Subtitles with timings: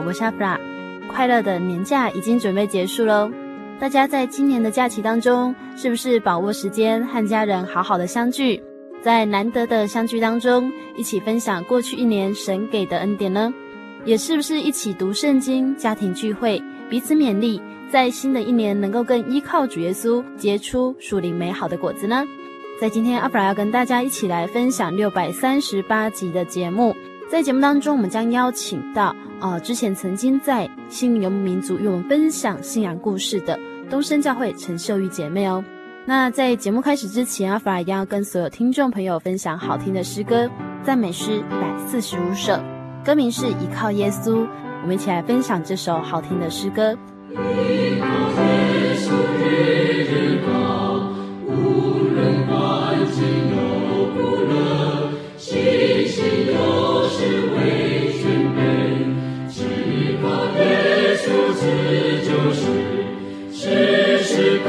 [0.00, 0.58] 我是阿弗拉。
[1.08, 3.30] 快乐的年假已经准备结束喽。
[3.78, 8.62] 大家在今年的假期当中，是不是把握时间和家人好好的相聚？
[9.02, 13.52] 在难得的相聚当中，一起分享过去一年神给的恩典呢？
[14.04, 22.24] 也是不是一起读圣经、家庭聚会，彼此勉励，在新的一年能够更依靠主耶稣，结出属灵美好的果子呢？
[22.80, 26.94] 在今天，阿弗拉要跟大家一起来分享六百三十八集的节目。
[27.32, 35.64] 在节目当中，我们将邀请到呃之前曾经在新游牧民族与我们分享信仰故事的东升教会陈秀玉姐妹哦。
[36.04, 40.46] 那在节目开始之前，阿弗尔一样要跟所有听众朋友分享好听的诗歌
[40.82, 42.52] 赞美诗一百四十五首，
[43.02, 44.46] 歌名是依靠耶稣。
[44.82, 46.92] 我们一起来分享这首好听的诗歌。
[47.30, 47.34] 依
[47.98, 48.06] 靠
[48.42, 49.10] 耶稣，
[49.40, 50.21] 日日
[61.62, 61.68] 耶稣，此
[62.26, 62.60] 就是
[63.52, 64.66] 时时刻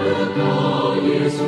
[0.00, 0.04] 刻
[0.36, 0.40] 靠
[0.96, 1.38] 耶稣，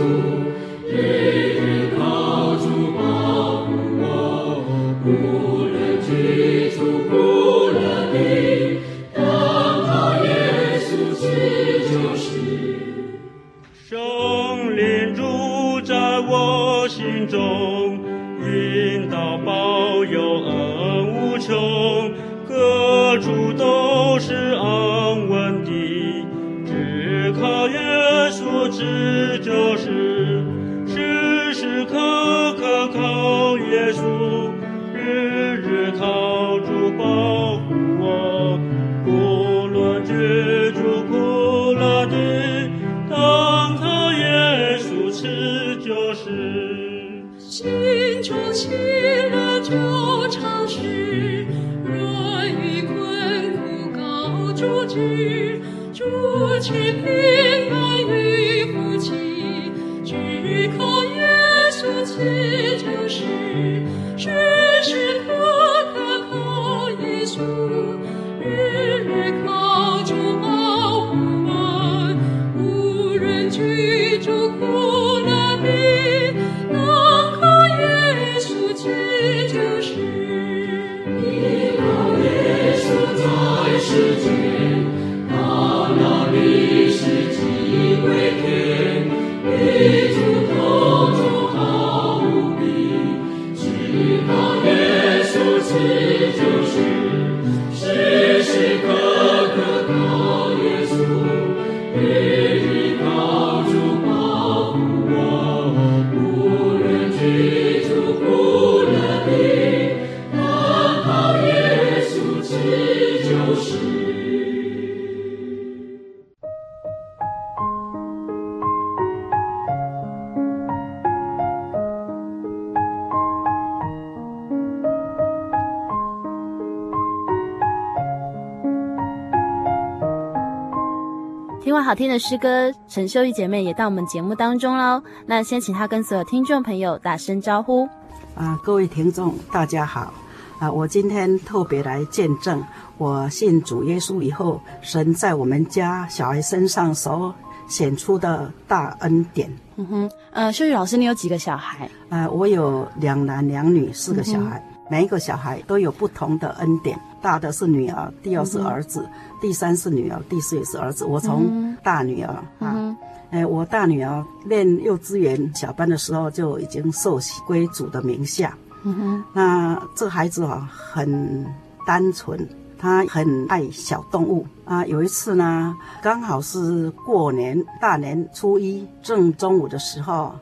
[131.94, 135.00] 好听的诗歌，陈秀玉姐妹也到我们节目当中喽。
[135.26, 137.88] 那先请她跟所有听众朋友打声招呼。
[138.34, 140.12] 啊，各位听众大家好，
[140.58, 142.60] 啊，我今天特别来见证，
[142.98, 147.32] 我信主耶稣以后，神在我们家小孩身上所
[147.68, 149.48] 显出的大恩典。
[149.76, 151.88] 嗯哼，呃，秀玉老师，你有几个小孩？
[152.08, 156.98] 呃，我有两男两女，四个小孩，嗯、每一个小孩都有不同的恩典。
[157.24, 159.10] 大的是女儿，第二是儿子，嗯、
[159.40, 161.06] 第三是女儿，第四也是儿子。
[161.06, 162.96] 我从大女儿、嗯、啊，
[163.30, 168.54] 哎，我大女儿念幼稚园小班的时候就已经受洗归主的名下。
[168.82, 171.46] 嗯哼，那这孩子啊很
[171.86, 172.46] 单纯，
[172.78, 174.84] 他很爱小动物啊。
[174.84, 180.34] 有一次呢，刚好是过年大年初一正中午的时候，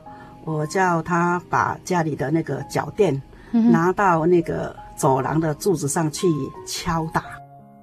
[0.43, 3.21] 我叫他把家里的那个脚垫
[3.53, 6.27] 拿到那个走廊的柱子上去
[6.65, 7.23] 敲打。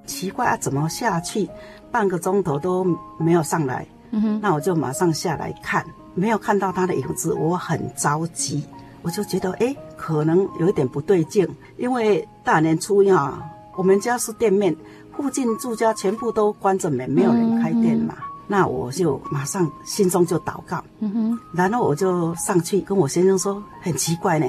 [0.05, 1.49] 奇怪啊，怎么下去
[1.91, 2.85] 半个钟头都
[3.17, 3.85] 没有上来？
[4.11, 5.85] 嗯哼，那我就马上下来看，
[6.15, 8.63] 没有看到他的影子，我很着急。
[9.03, 11.47] 我就觉得，哎，可能有一点不对劲，
[11.77, 13.41] 因为大年初一啊，
[13.75, 14.75] 我们家是店面，
[15.15, 18.15] 附近住家全部都关着门，没有人开店嘛。
[18.17, 24.45] 嗯、那我就马上心中就祷告，嗯哼，然后我就上去跟我先生说，很奇怪呢，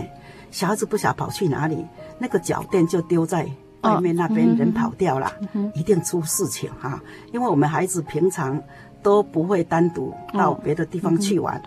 [0.51, 1.87] 小孩子不晓得跑去哪里，
[2.23, 3.45] 那个脚垫就丢在
[3.81, 5.33] 外面那边，人跑掉了，
[5.75, 7.03] 一定出事情哈、啊，
[7.33, 8.63] 因为我们孩子平常
[9.03, 11.61] 都不会单独到别的地方去玩。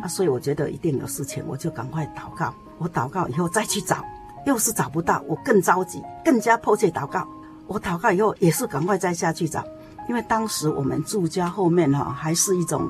[0.00, 2.54] 啊，所以我觉得一定有事情，我就赶快祷告。
[2.78, 4.04] 我祷告以后再去找，
[4.46, 7.26] 又是找不到，我更着急，更加迫切祷告。
[7.66, 9.64] 我祷告以后也是赶快再下去找，
[10.08, 12.88] 因为当时我们住家后面哈、啊，还是一种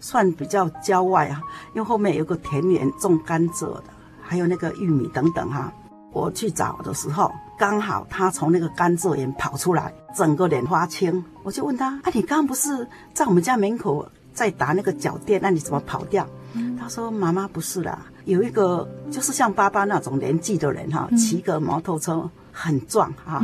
[0.00, 1.40] 算比较郊外啊，
[1.72, 3.84] 因为后面有个田园种甘蔗的，
[4.20, 5.72] 还有那个玉米等等哈、啊。
[6.12, 11.24] 我去找的时候，刚好他从那个甘蔗园跑出来，整个脸发青。
[11.42, 14.06] 我就问他：啊，你刚刚不是在我们家门口？
[14.34, 16.24] 在打那个脚垫，那你怎么跑掉？
[16.52, 23.42] 嗯、他说：“妈妈不是啦，有一个就是像爸爸那种年纪的人哈，骑个摩托车很壮哈，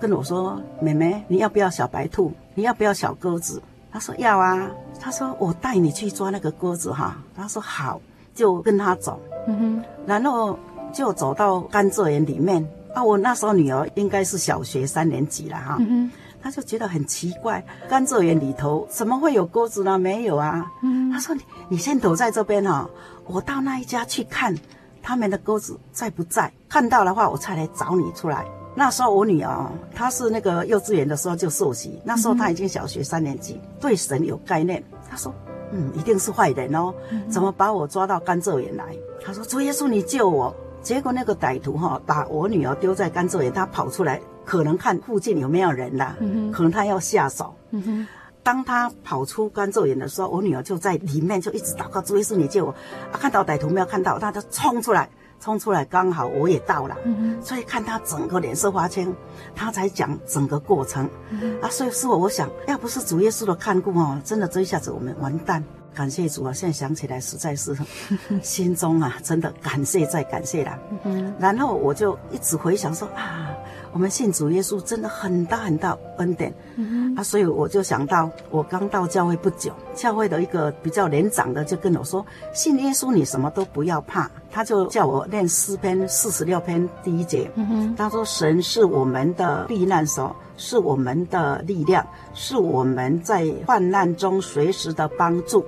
[0.00, 2.32] 跟我说：‘妹妹，你要不要小白兔？
[2.56, 3.62] 你要不要小鸽子？’
[3.92, 4.68] 他说要啊。
[5.00, 7.16] 他说我带你去抓那个鸽子哈。
[7.36, 8.00] 他说好，
[8.34, 9.20] 就跟他走。
[9.46, 10.58] 嗯哼，然后
[10.94, 13.04] 就走到甘蔗园里面啊。
[13.04, 15.76] 我那时候女儿应该是小学三年级了哈。
[15.80, 16.10] 嗯
[16.44, 19.98] 他就觉得很奇怪，甘蔗园里头怎么会有鸽子呢？
[19.98, 20.70] 没有啊。
[20.82, 22.90] 嗯，他说你你先躲在这边哈、哦，
[23.24, 24.54] 我到那一家去看，
[25.02, 26.52] 他们的鸽子在不在？
[26.68, 28.44] 看到的话，我才来找你出来。
[28.74, 34.84] 那时候我女儿她是那个幼稚园的时候就受洗，那时候她已经小学三年级，嗯、对神有概念。
[35.08, 35.34] 她说，
[35.72, 36.92] 嗯，一定是坏人哦，
[37.30, 38.84] 怎么把我抓到甘蔗园来？
[39.24, 40.54] 她说主耶稣你救我。
[40.84, 44.20] 结果那个歹徒哈、哦、把我女儿丢在甘蔗园，他跑出来。
[44.44, 47.54] 可能看附近有没有人啦，嗯、哼可能他要下手。
[47.70, 48.06] 嗯、哼
[48.42, 52.70] 当他跑出甘蔗园的时候，我女儿就在里面就一直祷告，主耶稣你救我。
[53.10, 55.08] 啊，看到歹徒没有看到，他就冲出来，
[55.40, 59.16] 冲出来刚好我也到了，嗯、哼所以看他整个脸色发青，
[59.54, 61.08] 他才讲整个过程。
[61.30, 65.64] 嗯、哼啊，所以是我我想要不是主耶稣的看顾哦，真的这一下子我们完蛋。
[65.94, 67.76] 感谢主啊，现在想起来实在是
[68.42, 70.78] 心中啊真的感谢再感谢啦。
[71.04, 73.50] 嗯、然后我就一直回想说啊。
[73.92, 92.04] 我们信主耶稣真的很大很大恩典，嗯啊，所以我就想到我刚到教会不久，教会的一个比较年长的就跟我说，信耶稣你什么都不要怕，他就叫我念诗篇四十六篇第一节，嗯，他说神是我们的避难所，是我们的力量，
[92.34, 95.64] 是我们在患难中随时的帮助。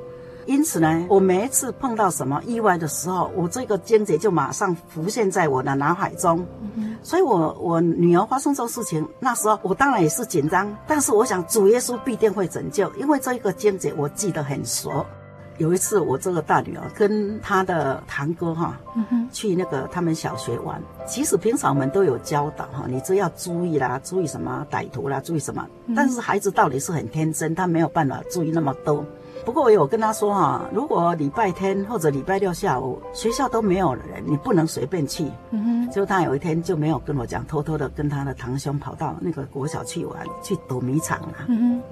[0.46, 6.46] 因此呢，我每一次碰到什么意外的时候，我这个经节就马上浮现在我的脑海中。
[7.02, 15.04] 所以我我女儿发生这种事情，那时候我当然也是紧张，但是我想主耶稣必定会拯救，因为这一个经节我记得很熟。
[15.58, 29.02] 有一次我这个大女儿跟她的堂哥哈，嗯、去那个他们小学玩，其实平常我们都有教导哈，你这要注意啦，注意什么歹徒啦，注意什么，但是孩子到底是很天真，他没有办法注意那么多。
[29.46, 35.30] 不过我有跟他说哈，如果礼拜天或者礼拜六下午学校都没有人，你不能随便去。
[35.52, 35.90] 嗯哼。
[35.92, 41.34] 就他有一天就没有跟我讲，偷偷的跟他的堂兄跑到那个国小去玩，去躲迷藏了。
[41.46, 41.82] 嗯哼。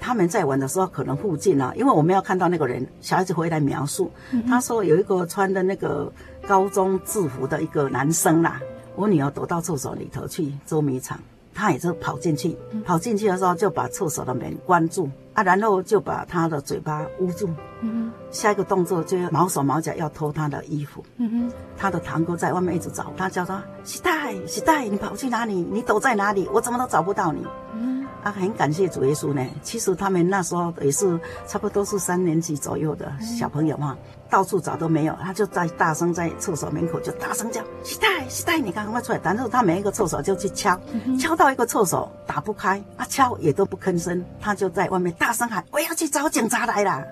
[0.00, 2.84] 他们在玩的时候，可能附近啊，因为我没有看到那个人。
[3.00, 6.12] 小孩子回来描述，嗯、他说有一个穿的那个
[6.48, 8.60] 高中制服的一个男生啦。
[8.96, 11.16] 我女儿躲到厕所里头去捉迷藏。
[11.54, 17.48] 他也就跑进去，跑进去的时候就把厕所的门关住啊，然后就把他的嘴巴捂住。
[17.80, 21.04] 嗯哼，下一个动作就要毛手毛脚要脱他的衣服。
[21.18, 25.54] 嗯哼，他的堂哥在外面一直找他，叫他喜代喜代，你跑去哪里？
[25.54, 26.48] 你躲在哪里？
[26.52, 27.46] 我怎么都找不到你。
[27.74, 29.46] 嗯哼，啊，很感谢主耶稣呢。
[29.62, 33.96] 其实他们那时候也是差不多是三年级左右的小朋友嘛，
[34.30, 40.80] 到处找都没有，他就在大声在厕所门口就大声叫：“西太，西太，你赶快出来！”但是他每一个厕所就去敲，
[41.20, 47.04] 敲到一个厕所打不开，啊，敲也都不吭声，他就在外面大声喊：“我要去找警察来了！”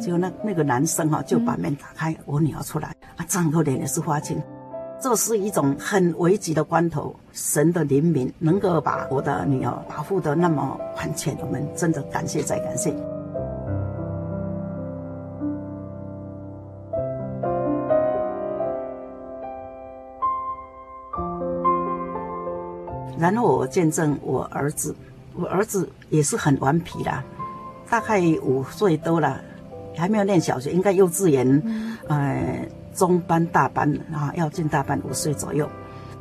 [0.00, 4.42] 结果那那个男生哈就把门打开，我女儿出来，啊，整个脸也是花青。
[5.04, 12.90] 这是一种很危急的关头，神的怜悯能够把我的女儿保护的那么完全，我们真的感谢再感谢。
[23.18, 24.96] 然后我见证我儿子，
[25.36, 27.22] 我儿子也是很顽皮啦，
[27.90, 29.38] 大概五岁多了，
[29.94, 31.62] 还没有念小学，应该幼稚园，
[32.08, 32.66] 呃。
[32.94, 35.68] 中班、大班啊，要进大班，五岁左右。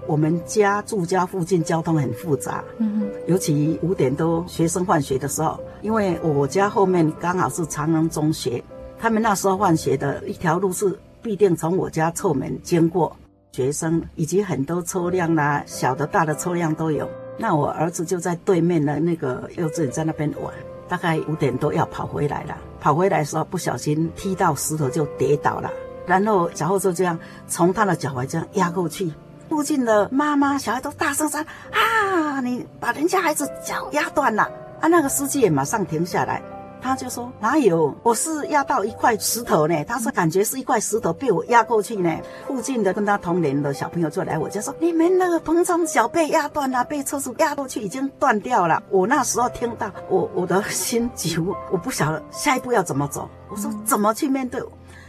[0.06, 8.62] 我们家住家附近交通很复杂，嗯，尤其五点多学生放学的时候，因为我家后面刚好是长荣中学，
[9.00, 13.16] 他们那时候放学的一条路是必定从我家侧门经过，
[13.54, 17.10] 学生以及很多车辆啦，小的、大的车辆都有。
[17.38, 20.54] 那我儿子就在对面的那个幼稚园在那边玩，
[20.90, 25.72] 大概五点多要跑回来了，跑回来的时候不小心踢到石头就跌倒了。
[26.06, 27.18] 然后小后就这样
[27.48, 29.12] 从他的脚踝这样压过去，
[29.50, 31.40] 附近的妈妈小孩都大声说
[31.72, 34.44] ：“啊，你把人家孩子脚压断了！”
[34.82, 36.42] 啊，那个司机也马上停下来，
[36.82, 37.96] 他就说：“哪有？
[38.04, 42.14] 我是压到一块石头呢。”他说：“感觉是一块石头被我压过去呢。”
[42.48, 53.30] 附近的跟他同龄的小朋友就来我家说：“你们那个膨胀脚被压断了，被车子压过去已经断掉了。”我那时候听到，我我的心几乎我不晓得下一步要怎么走。
[53.50, 54.62] 我说：“怎么去面对？”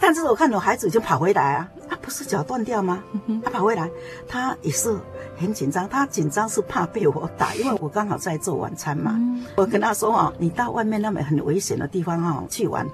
[0.06, 3.02] 但是我看到孩子已经跑回来啊，他不是脚断掉吗？
[3.42, 3.90] 他跑回来，
[4.28, 4.94] 他也是
[5.34, 5.88] 很紧张。
[5.88, 9.18] 他紧张是怕被我打，因为我刚好在做晚餐嘛。
[9.56, 12.87] 我跟他说啊，你到外面那么很危险的地方哈去玩，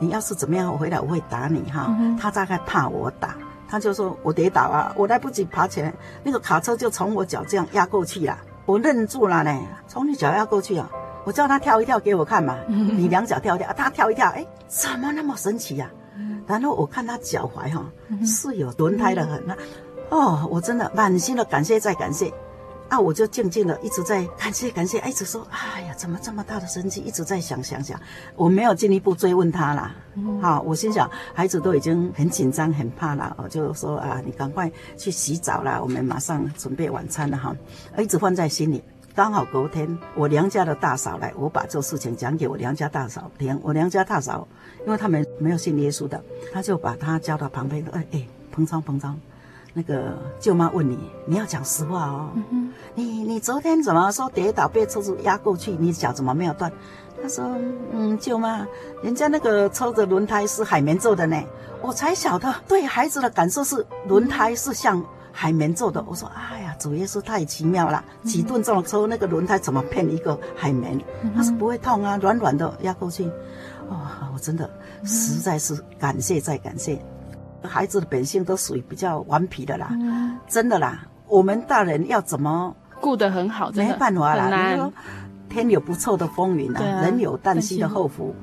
[0.00, 1.96] 你要是怎么样，我回来我会打你哈。
[2.20, 3.36] 他大概怕我打，
[3.68, 5.94] 他就说我跌倒啊，我来不及爬起来，
[6.24, 8.36] 那个卡车就从我脚这样压过去了。
[8.64, 9.56] 我愣住了呢，
[9.86, 10.90] 从你脚压过去啊，
[11.22, 15.88] 我叫他跳一跳给我看嘛，你两脚跳一跳，他跳一跳，哎，怎么那么神奇呀？
[16.46, 17.84] 然后我看他脚踝哈
[18.24, 19.56] 是有轮胎的痕，那
[20.10, 22.32] 哦，我真的满心的感谢再感谢，
[22.88, 28.00] 啊，我就静静的一直在感谢感谢，一直说，哎呀，怎么这么大的生气，一直在想想想，
[28.36, 29.96] 我没有进一步追问他啦，
[30.40, 37.56] 好，我心想孩子都已经很紧张很怕了，我就说啊，你赶快去洗澡啦，我们马上准备晚餐了哈，
[37.98, 38.84] 一直放在心里。
[39.16, 44.46] 刚好隔天我娘家的大嫂来，我把这事情讲给我娘家大嫂听，我娘家大嫂。
[44.84, 49.18] 因为他们没有信耶稣的，他就把他叫到旁边说：“哎哎，彭昌彭昌，
[49.72, 52.28] 那个舅妈问你，你要讲实话哦。
[52.34, 56.70] 嗯、哼你你昨天怎么说跌倒被车子压过去，你脚怎么没有断？”
[57.22, 57.42] 他说
[57.92, 58.66] ：“嗯，舅妈，
[59.02, 61.42] 人家那个车的轮胎是海绵做的呢。
[61.80, 65.02] 我才晓得，对孩子的感受是轮胎是像
[65.38, 66.02] 海绵做的。
[66.08, 70.98] 我说：哎呀，主耶稣太奇妙了，几吨重的车那个轮胎怎么骗一个海绵？
[71.36, 73.30] 他说不会痛啊，软软的压过去。”
[73.88, 74.68] 哦，我真的
[75.04, 76.98] 实在是感谢再感谢，
[77.62, 79.90] 孩子的本性都属于比较顽皮的啦，
[80.48, 81.06] 真的啦。
[81.28, 84.70] 我们大人要怎么顾得很好，没办法啦。
[84.72, 84.92] 你说
[85.48, 88.34] 天有不测的风云啊，人有旦夕的祸福，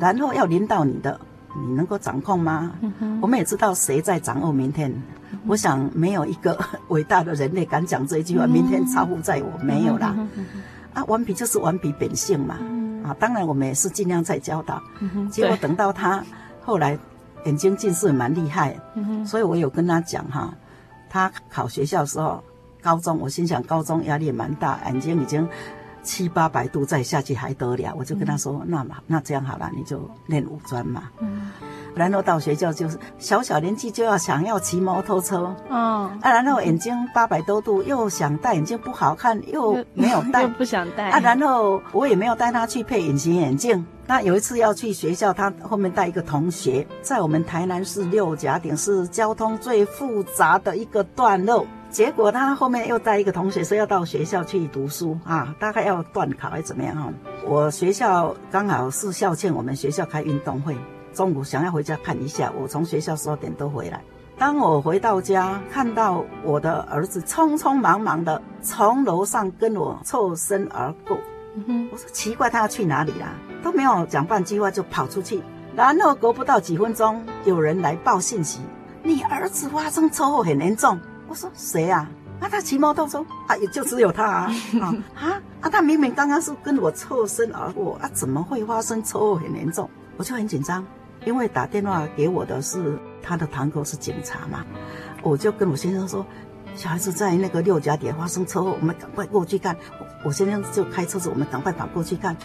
[0.00, 1.20] 然后要临到你的，
[1.56, 2.72] 你能够掌控吗？
[3.20, 4.92] 我们也知道谁在掌握明天，
[5.46, 6.58] 我想没有一个
[6.88, 10.16] 伟大的人类敢讲这一句话，明天超乎在我，没有啦。
[10.92, 12.56] 啊，顽皮就是顽皮本性嘛。
[13.04, 16.24] 啊，当然我们也是尽量在教导，嗯、结果等到他
[16.62, 16.98] 后来
[17.44, 20.54] 眼睛近视蛮厉害，嗯、所以我有跟他讲哈，
[21.10, 22.42] 他考学校的时候，
[22.82, 25.46] 高中我心想高中压力也蛮大，眼睛已经
[26.04, 31.04] 七八百度再下去还得了，我就跟他说，嗯、那嘛那这样好了，你就练武专嘛。
[31.18, 31.50] 嗯。
[31.94, 41.10] 然后到学校就是小小年纪就要想要骑摩托车，哦，啊，然后眼睛八百多度又想戴眼镜不好看，又没有戴， 又不想戴。
[41.10, 43.84] 啊，然后我也没有带他去配隐形眼镜。
[44.06, 51.64] 那有一次要去学校，他后面带一个同学，在我们台南市六甲顶是交通最复杂的一个段落，
[51.94, 57.08] 结果他后面又带一个同学说要到学校去读书啊，大概要段考还是怎么样哈？
[57.46, 60.76] 我学校刚好是校庆，我们学校开运动会。
[61.12, 64.02] 中午想要回家看一下，我从学校十二点多回来。
[64.36, 71.16] 当我回到家，看到我的儿子匆匆忙忙的从楼上跟我错身而过，
[71.54, 73.28] 嗯、我说奇怪，他要去哪里啦？
[73.62, 75.40] 都没有讲半句话就跑出去。
[75.76, 78.58] 然后隔不到几分钟，有人来报信息，
[79.04, 80.98] 你儿子发生车祸很严重。
[81.34, 82.08] 我说谁啊？
[82.38, 85.68] 啊，他骑摩托车啊，也就只有他啊 啊啊啊！
[85.68, 89.90] 他明明刚刚是跟我错身而过啊，怎么会发生车祸很严重？
[90.16, 90.86] 我就很紧张，
[91.24, 94.64] 因为打电话给我的是他的堂哥是警察嘛，
[95.24, 96.24] 我就跟我先生说，
[96.76, 99.76] 小孩子在那个六甲点发生车祸，我们赶快过去看。
[100.24, 102.36] 我先生就开车子，我们赶快跑过去看，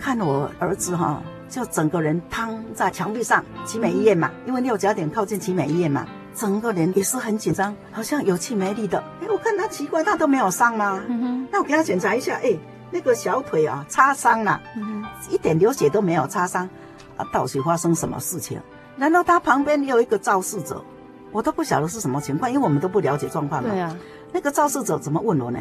[0.00, 6.04] 看我儿子哈，就整个人躺在墙壁上，奇美医院嘛，因为六甲点靠近奇美医院嘛。
[6.34, 8.98] 整个人也是很紧张，好像有气没力的。
[9.20, 11.00] 哎，我看他奇怪，他都没有伤吗？
[11.08, 11.48] 嗯哼。
[11.50, 12.56] 那我给他检查一下，哎，
[12.90, 16.68] 那个小腿啊，擦伤了，嗯哼，一点流血都没有，擦伤。
[17.16, 18.60] 啊，到底发生什么事情？
[18.96, 20.82] 然后他旁边有一个肇事者，
[21.30, 23.70] 我都不晓得是什么情况，因为我们都不了解状况嘛。
[23.70, 23.96] 对啊。
[24.32, 25.58] 那个肇事者怎么问我呢？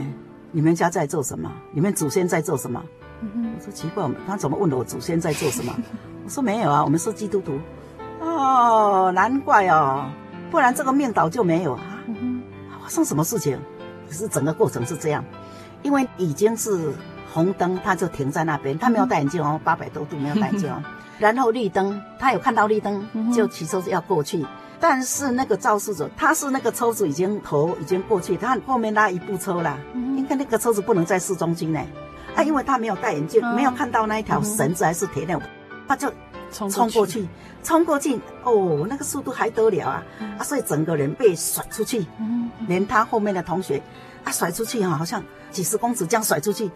[0.51, 1.51] 你们家在做什么？
[1.73, 2.81] 你们祖先在做什么？
[3.21, 5.73] 我说奇怪，他怎么问我祖先在做什么？
[6.23, 7.59] 我说没有啊，我们是基督徒。
[8.19, 10.05] 哦，难怪哦。
[10.51, 11.81] 不然这个命倒就没有啊！
[12.83, 13.57] 发生什么事情？
[14.07, 15.23] 可是整个过程是这样，
[15.81, 16.93] 因为已经是
[17.31, 20.83] 红灯，他就停在那边，他没有戴眼镜哦，八百多度没有戴眼镜哦。
[21.17, 24.45] 然后绿灯，他有看到绿灯，就骑车子要过去。
[24.79, 31.79] 但是那个肇事者，他是那个车子已经头已经过去，他后面拉一部车啦，应该那个车子不能在市中心呢。
[32.35, 35.39] 啊，因为他没有戴眼镜，没有看到那一条绳子还是铁链，
[35.87, 36.11] 他就。
[36.51, 37.27] 冲过去，
[37.63, 40.03] 冲过去，哦，那个速度还得了啊！
[40.19, 43.81] 嗯、啊，所以整个人被甩出去，嗯、连他后面的同学，
[44.23, 46.69] 啊，甩出去哈，好像几十公尺这样甩出去，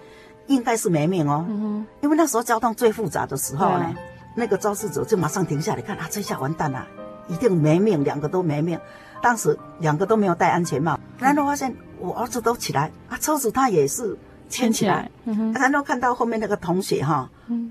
[0.47, 1.45] 应该是没命哦。
[1.49, 3.95] 嗯、因为那时候交通最复杂的时候呢，嗯、
[4.35, 6.87] 那个肇事者就马上停下来看，啊，这下完蛋了，
[7.27, 8.79] 一定没命，两个都没命。
[9.21, 14.17] 当时两个都没有戴安全帽，然后发现我儿子都起来，啊，车子他也是。
[14.47, 15.09] 牵起来，
[15.55, 17.27] 然后看到后面那个同学哈，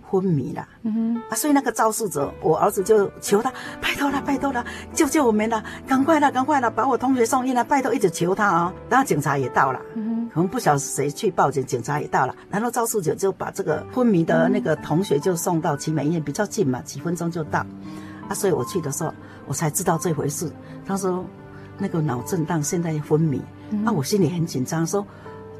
[0.09, 17.61] 昏迷了，嗯哼，啊，所以那个肇事者，我儿子就求他，拜托了，拜托了，救救我们了，赶快了，赶快了，把我同学送医了，拜托，一直求他啊，然后警察也到了，嗯哼，可能不晓得谁去报警，警察也到了，然后肇事者就把这个昏迷的那个同学就送到奇美医院，比较近嘛，几分钟就到，
[18.29, 19.13] 啊，所以我去的时候，
[19.47, 20.51] 我才知道这回事，
[20.87, 21.25] 他说
[21.79, 23.41] 那个脑震荡，现在昏迷，
[23.85, 25.05] 啊，我心里很紧张，说。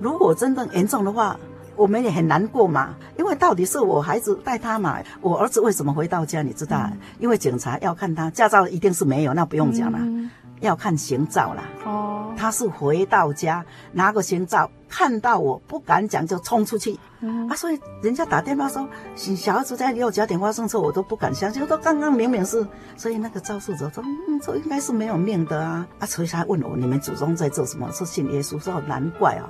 [0.01, 1.39] 如果真的严重的话，
[1.77, 2.95] 我们也很难过嘛。
[3.17, 6.43] 因为到底是我孩子带他嘛，我儿子为什么回到家？
[6.43, 6.89] 你知道？
[6.91, 11.65] 嗯、因为警察要看他驾照，一定是没有，那不用讲了，嗯、要看行照啦。
[11.85, 16.99] 哦，他是回到家拿个行照，看到我不敢讲就冲出去。
[17.21, 21.67] 嗯、啊，所以人家打电话说小孩子在六甲点发生车，我都不敢相信。
[21.67, 25.87] 说刚刚明明是，所以那个肇事者说，嗯，这应该是没有命的啊。
[25.99, 27.91] 啊，所以他问我，你们祖宗在做什么？
[27.93, 28.59] 是信耶稣？
[28.61, 29.49] 说难怪啊。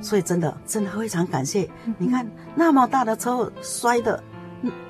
[0.00, 1.68] 所以真的真的非常感谢，
[1.98, 4.22] 你看那么大的车摔的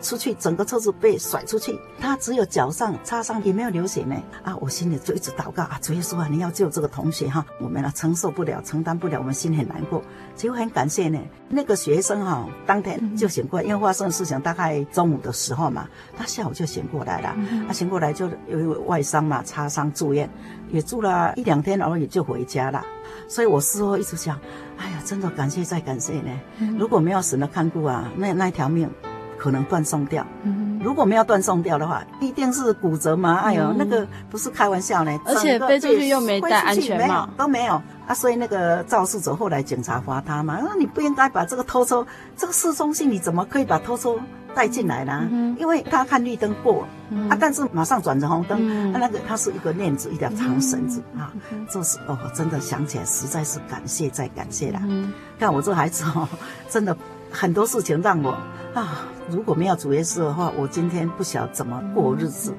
[0.00, 4.16] 出去，整个车子被甩出去，他只有脚上擦伤，也没有流血呢。
[4.42, 10.00] 啊，我心里就一直祷告啊，主耶稣啊，你要救这个同学哈，我们啊承受不了，承担不了，我们心很难过。
[10.36, 17.36] 其实很感谢呢，那个学生哈，当天就醒过来，因为发生的事情大概中午的时候嘛，他下午就醒过来了。
[17.66, 20.30] 他醒过来就有一位外伤嘛，擦伤住院，
[20.70, 22.82] 也住了一两天而已就回家了。
[23.28, 24.38] 所以我事后一直想，
[24.76, 26.30] 哎呀，真的感谢再感谢呢。
[26.78, 28.90] 如果没有神的看顾啊，那那一条命
[29.38, 30.26] 可能断送掉。
[30.86, 33.40] 如果没有断送掉的话，一定是骨折嘛。
[33.40, 35.10] 哎呦，那个不是开玩笑呢。
[35.24, 38.14] 而且飞出去又没戴安全帽，都没有啊。
[38.14, 44.14] 所以那个肇事者后来警察罚他嘛，那你不应该把这个拖车，这个市中心你怎么可以把拖车？
[44.54, 46.88] 带进来呢，因为他看绿灯过
[47.28, 51.30] 啊，但是马上转成红灯，他那个他是一个链子，一条长绳子啊，
[51.68, 54.80] 这是哦，真的想起来实在是感谢再感谢了。
[55.38, 56.26] 看我这孩子哦，
[56.70, 56.96] 真的
[57.38, 58.30] 很多事情让我
[58.72, 62.54] 啊，如果没有主耶稣的话，我今天不晓得怎么过日子，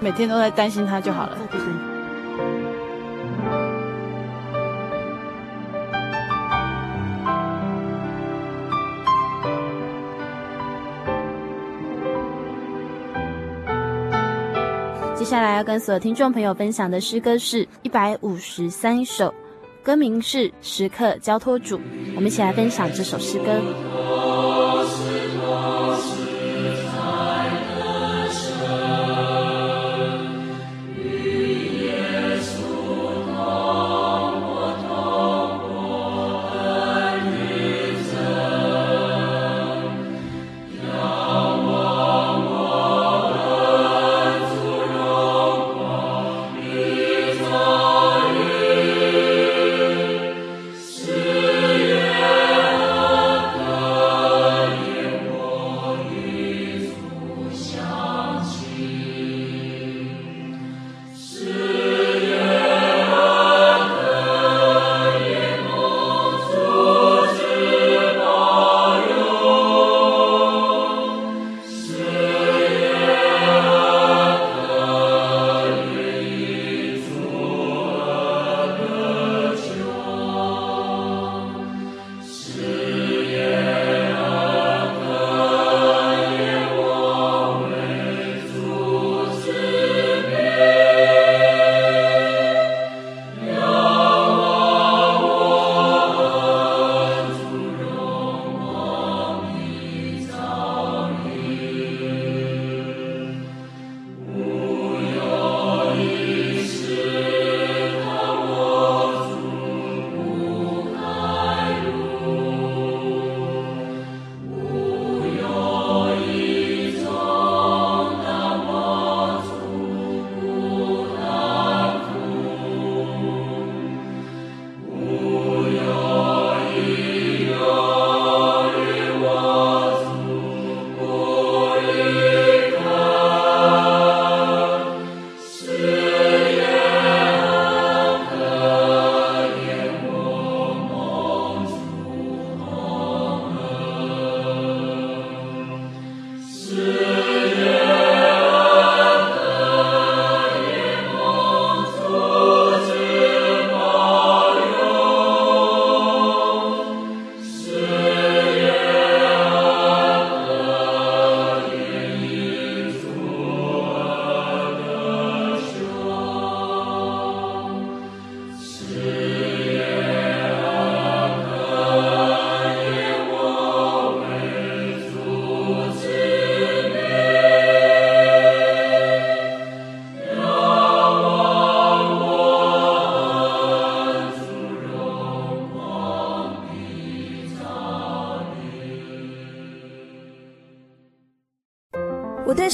[0.00, 1.36] 每天都在担心他就好了。
[1.50, 1.74] 对对对。
[15.14, 19.34] 接下来要跟所有听众朋友分享的诗歌是一百五十三首，
[19.86, 21.78] 歌名是《时刻交托主》，
[22.16, 24.35] 我们一起来分享这首诗歌。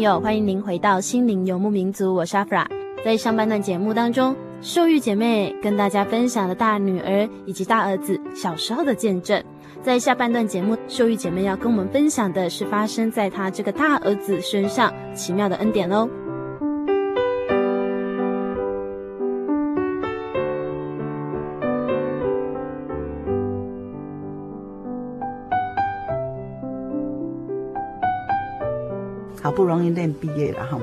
[0.00, 2.66] 朋友，欢迎您回到心灵游牧民族，我是阿弗拉。
[3.04, 9.44] 在上半段节目当中，秀玉姐妹跟大家分享了大女儿以及大儿子小时候的见证。
[9.82, 16.08] 在下半段节目，秀玉姐妹要跟我们分享的是发生在她这个大儿子身上奇妙的恩典哦。
[29.50, 30.78] 好不容易念毕业了哈，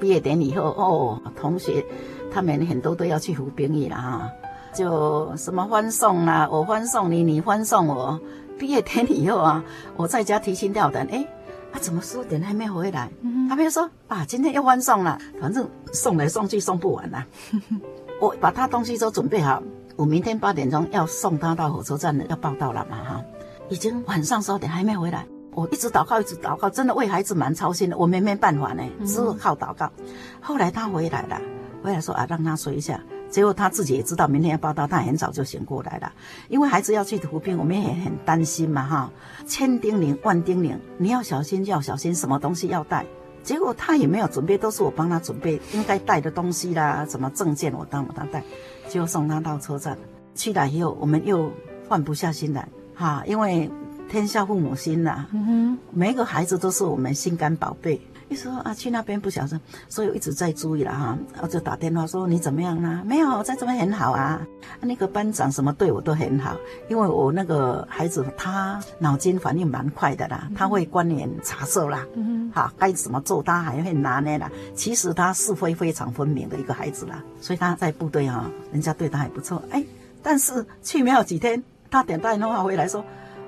[0.00, 1.84] 毕业典礼以后哦，同学
[2.32, 4.30] 他们很多都要去服兵役了哈，
[4.72, 8.18] 就什么欢送啊，我欢送你，你欢送我。
[8.58, 9.62] 毕业典礼以后啊，
[9.98, 11.28] 我在家提心吊胆，哎，
[11.72, 13.10] 啊怎么十点还没回来？
[13.50, 17.22] 他们就说啊，今天要欢送了，反正送来送去送不完了。
[18.18, 19.62] 我把他东西都准备好，
[19.94, 23.22] 我明天八点钟要送他到火车站的，要报到了嘛哈，
[23.68, 25.26] 已经晚上十点还没回来。
[25.56, 27.96] 我一直祷告，一直祷告，真的为孩子蛮操心的。
[27.96, 29.90] 我没没办法呢，只是靠祷告。
[30.38, 31.40] 后来他回来了，
[31.82, 33.00] 回来说啊，让他睡一下。
[33.30, 36.12] 结果他自己也知道明天要报道，他很早就醒过来了。
[36.48, 39.10] 因为孩子要去服兵，我们也很担心嘛，哈，
[39.46, 43.06] 千叮咛万叮咛，你要小心，要小心，什么东西要带。
[43.42, 48.44] 结果他也没有准备，都是我帮他准备应该带的东西啦，什么证件我帮他带，
[48.90, 49.96] 就送他到车站。
[50.34, 51.50] 去了以后，我们又
[51.88, 53.70] 放不下心来，哈，因为。
[54.08, 58.00] 天下父母心呐、啊，嗯哼，每一个孩子都是我们心肝宝贝。
[58.28, 61.16] 一说啊，去那边不小心，所以我一直在注意了哈。
[61.40, 63.00] 我就打电话说你怎么样啦？
[63.06, 64.40] 没有，我在这边很好啊。
[64.80, 66.56] 那个班长什么对我都很好，
[66.88, 74.50] 因为我那个孩子他脑筋反应蛮快的啦，他会关联查收啦，嗯，好，该怎么做他还会拿捏啦。
[74.74, 79.62] 其实他是非非常分明的一个孩子啦，所以他在部队哈，人家对他还不错。
[79.70, 79.84] 哎，
[80.20, 83.04] 但是去没有几天，他点电话回来说，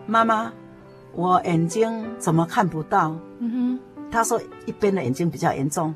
[0.08, 0.50] 妈妈，
[1.12, 3.14] 我眼睛怎么看不到？
[3.40, 3.78] 嗯哼。
[4.10, 5.94] 他说一边的眼睛比较严重，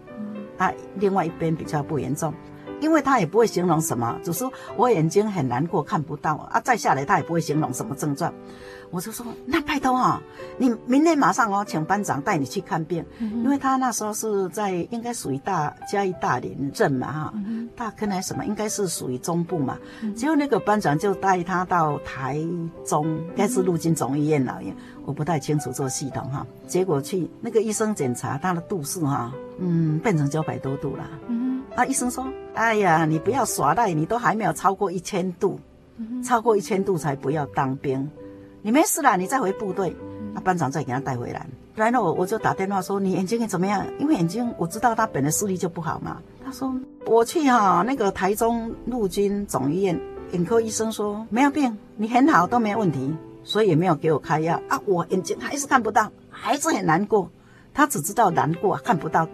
[0.58, 2.32] 啊另外一边比较不严重，
[2.82, 4.44] 因为他也不会形容什么，只是
[4.76, 6.60] 我眼睛很难过看不到啊。
[6.60, 8.34] 再下来他也不会形容什么症状，
[8.90, 10.22] 我就说那拜托哈、哦，
[10.58, 17.34] 你明天马上哦，请班长带你去看病，因为他那时候是在应该属于大嘉义大林镇嘛哈，
[17.76, 19.78] 大坑还是什么，应该是属于中部嘛。
[20.16, 22.36] 结果那个班长就带他到台
[22.84, 24.60] 中，应该是陆军总医院了。
[25.04, 31.04] 我不太清楚这个系统哈，结果去那个医生检查他的度数哈，嗯，变成九百多度了。
[31.74, 35.58] 嗯，啊，医生说，哎呀，你不要耍赖，你都还没有超过一千度，
[36.24, 38.10] 超过一千度才不要当兵，
[38.62, 39.96] 你没事啦，你再回部队，
[40.34, 41.46] 那班长再给他带回来。
[41.74, 43.86] 然后我我就打电话说，你眼睛怎么样？
[43.98, 46.20] 因为眼睛我知道他本来视力就不好嘛。
[46.44, 46.74] 他说
[47.06, 49.98] 我去哈那个台中陆军总医院
[50.32, 53.14] 眼科医生说没有病，你很好都没有问题。
[53.44, 57.28] 所以也没有给我开药啊，我眼睛还是看不到，还是很难过。
[57.74, 59.26] 他只知道难过，看不到。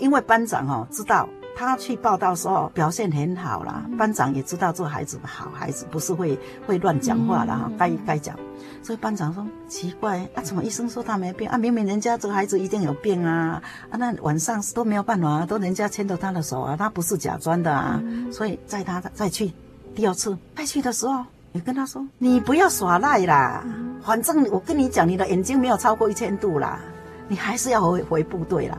[0.00, 8.36] 因为班长哦知道他去报道时候表现很好啦，班长也知道这孩子好孩子，不是会会乱讲话的哈，该该讲。
[8.82, 11.56] 所以班长说奇怪啊，怎么医生说他没病啊？
[11.56, 13.96] 明明人家这个孩子一定有病啊啊！
[13.96, 18.02] 那晚上都没有办法，都人家牵着他的手啊，他不是假装的啊。
[18.30, 19.52] 所以在他再去
[19.94, 21.24] 第二次再去的时候。
[21.56, 23.64] 你跟他说，你不要耍赖啦，
[24.02, 26.80] 反正我跟你讲，你的眼睛没有超过一千度啦，
[27.28, 28.76] 你还是要回回部队啦。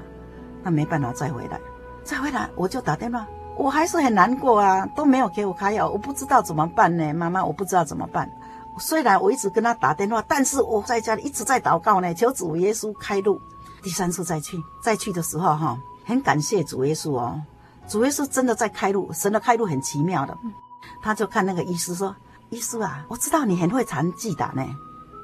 [0.61, 1.57] 那没办法再回来，
[2.05, 8.31] 再回来我就打电话，我还是很难过啊，都没有给我开药，我不知道怎么办呢，妈妈，我不知道怎么办。
[8.77, 13.41] 虽然我一直跟他打电话，但是我在家里一直在祷告呢，求主耶稣开路。
[13.81, 17.41] 第三次再去，再去的时候哈，很感谢主耶稣哦，
[17.87, 20.37] 主耶稣真的在开路，神的开路很奇妙的。
[21.01, 22.15] 他就看那个医师说。
[22.51, 24.63] 医师啊，我知道你很会弹吉他呢。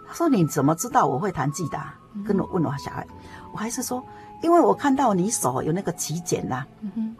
[0.07, 1.93] 他说：“你怎么知道我会弹吉他？”
[2.25, 3.05] 跟我问我小孩，
[3.53, 4.03] 我还是说
[4.41, 6.65] ：“因为我看到你手有那个极简呐，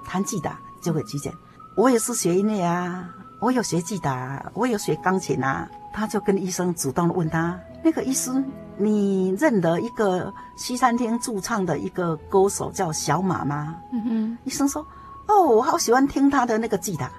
[0.05, 1.31] 弹吉他就会极简。
[1.75, 14.81] 我也是学音乐啊，我有学吉他，我有学钢琴啊。”他就跟医生主动问他：“那个医生，你认得一个西餐厅驻唱的一个歌手叫小马吗？”嗯哼，医生说
[15.27, 17.11] ：“哦，我好喜欢听他的那个吉他。”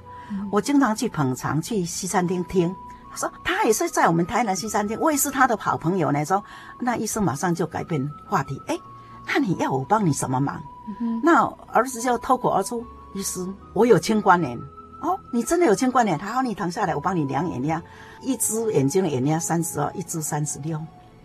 [0.51, 2.75] 我经常去捧场，去西餐厅听。
[3.11, 6.25] 他说他也是在我们台南西餐厅，我也是他的好朋友呢。
[6.25, 6.43] 说
[6.81, 8.79] 那医生马上就改变话题，哎，
[9.27, 10.61] 那你要我帮你什么忙？
[11.01, 14.59] 嗯、那儿子就脱口而出：医师，我有青光眼。
[15.01, 16.19] 哦，你真的有青光眼？
[16.19, 17.83] 他说你躺下来，我帮你量眼压，
[18.21, 20.81] 一只眼睛的眼压三十二，一只三十六。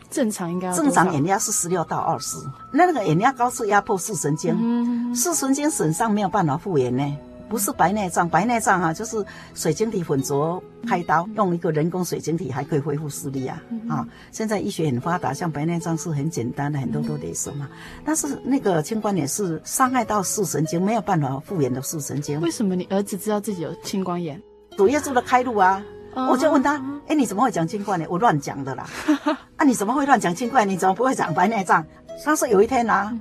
[0.10, 2.38] 正常应该正常眼压是十六到二十。
[2.72, 7.18] 那那个眼压高是压迫视神经，嗯、视神经损伤没有办法复原呢。
[7.50, 14.08] 不是白内障，白内障哈、啊，就是水晶体混浊，开刀用一个人工水晶体还可以恢复视力啊啊！
[14.32, 17.68] 现在医学很发达，像白内障是很简单的，很多都得什么。
[18.04, 22.40] 但是那个青光眼是伤害到视神经，没有办法复原的视神经。
[22.42, 24.42] 为什么你儿子知道自己有青光眼？
[24.78, 25.84] 主耶稣的开路啊！
[26.16, 28.08] 我就问他，哎，你怎么会讲青光眼？
[28.10, 28.90] 我乱讲的啦！
[29.56, 30.70] 啊，你怎么会乱讲青光眼？
[30.70, 31.86] 你怎么不会讲白内障？
[32.26, 33.12] 他说有一天啊，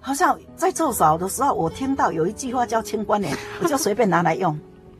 [0.00, 4.58] 好像在做扫的时候，我听到有一句话叫青光眼， 我就随便拿来用。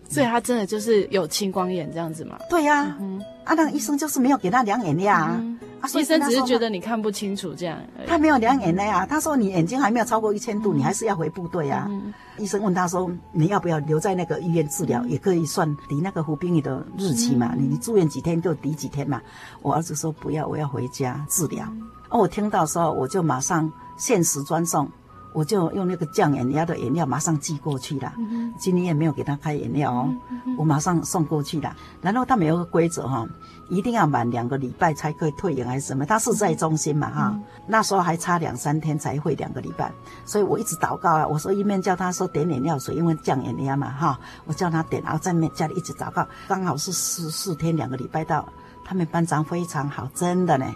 [0.09, 2.39] 所以他真的就是有青光眼这样子吗？
[2.51, 5.37] 对呀、啊，嗯、啊，那个医生就是没有给他量眼压啊。
[5.41, 7.79] 嗯、啊，医生只是觉得你看不清楚这样。
[8.07, 11.87] 他没有量眼泪啊，他说你眼睛还没有超过一千度，嗯、你还是要回部队啊。
[11.91, 17.55] 嗯、医生问他说，你要不要留在那个医院治疗，嗯、也可以算抵那个服兵役的日期嘛？
[17.59, 19.21] 嗯、你住院几天就抵几天嘛。
[19.61, 21.67] 我儿子说不要，我要回家治疗。
[21.71, 24.89] 嗯哦，我听到的时候，我就马上限时专送，
[25.33, 28.13] 我就用那个降眼压的眼药马上寄过去了。
[28.19, 30.15] 嗯、今天也没有给他开眼药哦，
[30.57, 31.75] 我马上送过去了。
[32.01, 33.27] 然后他们有个规则哈，
[33.69, 36.05] 一定要满两个礼拜才可以退营还是什么？
[36.05, 39.93] 他是在中心嘛哈，嗯、那时候还差两三天才会两个礼拜，
[40.25, 48.47] 所以我一直祷告啊，我说一面叫他说点眼药水，因为降眼压嘛哈，我叫他点，然后在面家里一直祷告，刚好是四四天两个礼拜到，
[48.85, 50.67] 他们班长非常好，真的呢。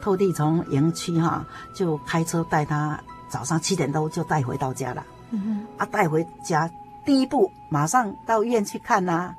[0.00, 5.04] 特地从营区哈，就开车带他，早上七点多就带回到家了。
[5.30, 6.70] 嗯哼，啊，带回家
[7.04, 9.34] 第一步马上到医院去看呐、啊，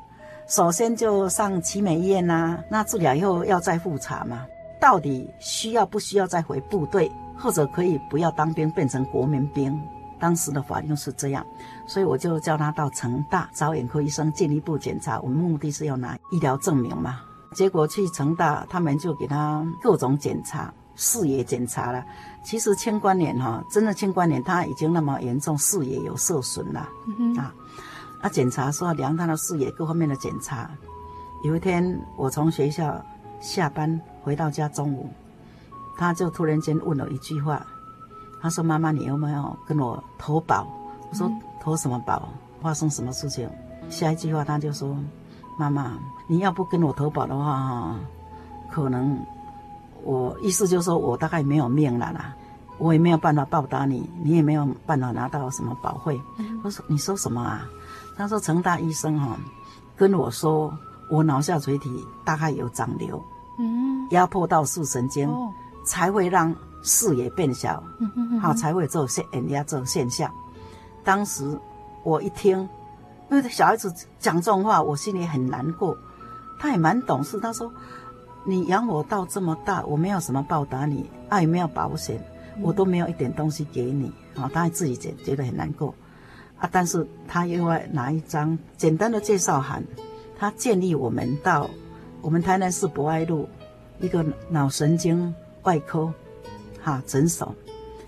[0.49, 4.47] 首先就上奇美医院呐、啊，那治疗以后要再复查嘛，
[4.81, 9.79] 到底需要不需要再回部队，或者可以不要当兵变成国民兵？
[10.19, 11.45] 当时的法令是这样，
[11.85, 15.19] 所以我就叫他到成大找眼科医生进一步检查。
[15.21, 17.21] 我们目的是要拿医疗证明嘛。
[17.53, 22.03] 结果去成大，他们就给他各种检查，视野检查了。
[22.43, 27.53] 其实青光眼哈，真的青光眼他已经那么严重，视野有受损了、嗯、啊。
[28.21, 30.69] 啊，检查说量他的视野各方面的检查。
[31.43, 33.01] 有一天我从学校
[33.39, 35.09] 下班回到家，中午
[35.97, 37.65] 他就突然间问了一句话。
[38.41, 40.65] 他说：“妈妈，你有没有跟我投保？”
[41.11, 41.29] 我说
[41.59, 42.29] ：“投什么保？
[42.61, 43.49] 发生什么事情？”
[43.89, 44.97] 下一句话他就说
[45.59, 47.95] ：“妈妈，你要不跟我投保的话，
[48.71, 49.19] 可能
[50.03, 52.33] 我意思就是说我大概没有命了啦，
[52.77, 56.17] 我也没有办法报答你，你也没有办法拿到什么保费。”
[56.63, 57.67] 我说：“你说什么啊？”
[58.19, 59.35] 他说：“成大医生哈
[59.97, 60.71] 跟我说，
[61.09, 63.23] 我脑下垂体大概有长瘤，
[63.57, 65.27] 嗯，压迫到视神经，
[65.83, 67.83] 才会让。”视野变小，
[68.41, 70.33] 好才会做现眼压这种现象。
[71.03, 71.59] 当时
[72.05, 72.57] 我一听，
[73.29, 75.97] 因为小孩子讲这种话，我心里很难过。
[76.57, 77.69] 他也蛮懂事，他说
[78.47, 82.17] ：“你养我到这么大，我没有什么报答你，啊也没有保险，
[82.61, 84.09] 我都没有一点东西给你。”
[84.41, 85.93] 啊，他自己觉觉得很难过。
[86.59, 89.83] 啊，但是他另外拿一张简单的介绍函，
[90.37, 91.69] 他建议我们到
[92.21, 93.47] 我们台南市博爱路
[93.99, 96.13] 一个脑神经外科。
[96.81, 97.53] 哈，诊所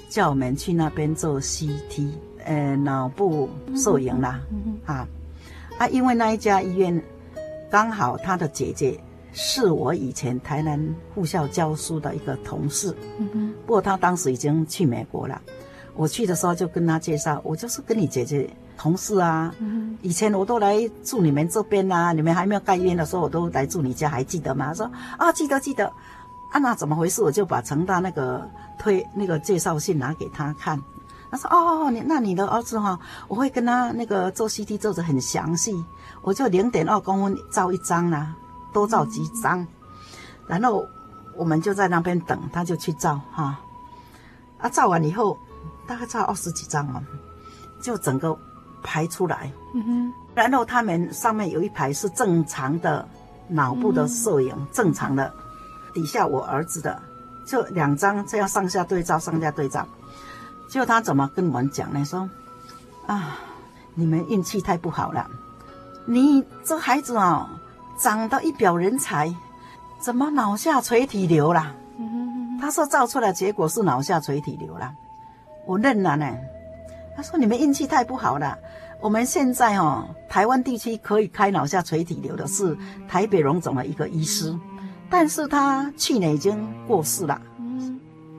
[0.07, 2.09] 叫我们去那边做 CT，
[2.45, 4.39] 呃，脑部摄影啦，
[4.85, 5.05] 哈，
[5.77, 7.03] 啊，因为那一家医院
[7.69, 8.97] 刚好他的姐姐
[9.33, 10.79] 是我以前台南
[11.13, 15.41] 护校教书的一个同事，嗯不过他当时已经去美国了。
[16.01, 19.53] 我去的时候就跟他介绍，我就是跟你姐姐同事啊，
[20.01, 24.69] 以前我都来住你们这边啊，你们还没有盖医院的时候，我都来住你家，还记得吗？
[24.69, 25.85] 他说啊，记得记得。
[26.49, 27.21] 啊，那怎么回事？
[27.21, 30.81] 我就把成大那个推那个介绍信拿给他看。
[31.29, 35.85] 他说：“哦，你那你的儿子哈，我会跟他那个做 CT 做的很详细，
[36.23, 38.35] 我就零点二公分照一张啦、啊，
[38.73, 39.65] 多照几张。
[40.47, 40.83] 然后
[41.37, 43.59] 我们就在那边等，他就去照哈。
[44.57, 45.37] 啊，照完以后
[45.87, 47.03] 大概照二十几张嘛，
[47.81, 48.37] 就整个
[48.83, 49.51] 排出来。
[49.73, 50.13] 嗯哼。
[50.33, 53.07] 然后他们上面有一排是正常的
[53.47, 55.31] 脑部的摄影，正常的。”
[55.93, 57.01] 底下我儿子的
[57.45, 59.85] 就两张这样上下对照，上下对照，
[60.69, 62.05] 就他怎么跟我们讲呢？
[62.05, 62.29] 说
[63.07, 63.37] 啊，
[63.93, 65.29] 你们运气太不好了，
[66.05, 67.49] 你这孩子哦，
[67.97, 69.35] 长得一表人才，
[69.99, 71.75] 怎么脑下垂体瘤了？
[72.61, 74.93] 他说照出来结果是脑下垂体瘤了，
[75.65, 76.37] 我认了呢。
[77.15, 78.57] 他说你们运气太不好了，
[78.99, 84.57] 我们现在哦，台湾地区可以开脑下垂体瘤的是台北荣总的一个医师。
[85.09, 87.41] 但是他去年已经过世了。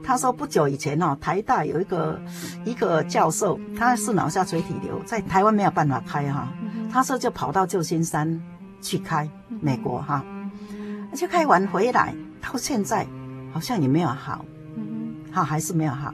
[0.03, 2.20] 他说不久以前哦，台大有一个
[2.64, 6.49] 一个教授，他是脑下垂体瘤，在台湾没有办法开哈。
[6.91, 8.43] 他说就跑到旧金山
[8.81, 9.29] 去开，
[9.61, 10.25] 美国哈，
[11.14, 13.07] 就开完回来，到现在
[13.53, 14.45] 好像也没有好，
[15.31, 16.12] 好还是没有好。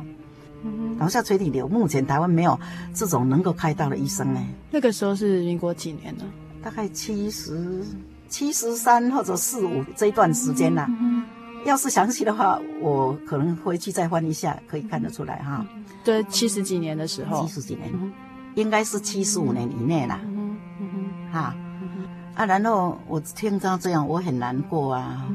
[0.98, 2.58] 脑下垂体瘤目前台湾没有
[2.94, 4.40] 这种能够开刀的医生呢。
[4.70, 6.24] 那个时候是民国几年呢？
[6.62, 7.84] 大概七十。
[8.30, 11.24] 七十三或者四五这一段时间呐、啊，嗯、
[11.64, 15.64] 要是详细的话，我可能回去再翻一下，可以看得出来哈。
[16.04, 18.12] 对，七十几年的时候，七十几年，嗯、
[18.54, 20.20] 应该是七十五年以内啦。
[20.24, 25.26] 嗯嗯、哈，嗯、啊，然后我听到这样，我很难过啊。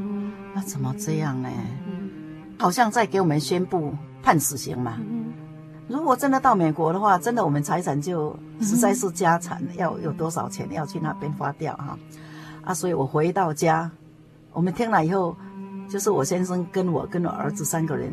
[0.54, 1.50] 那、怎么这样呢？
[1.88, 2.12] 嗯、
[2.60, 3.92] 好像在给我们宣布
[4.24, 4.98] 判死刑嘛。
[5.02, 5.34] 嗯、
[5.88, 12.00] 如果真的到美国的话，真的我们财产就实在是家产，嗯、要有多少钱要去那边花掉哈。
[12.64, 13.92] 啊，所以我回到家，
[14.54, 15.36] 我们听了以后，
[15.90, 18.12] 就是我先生跟我跟我儿子三个人，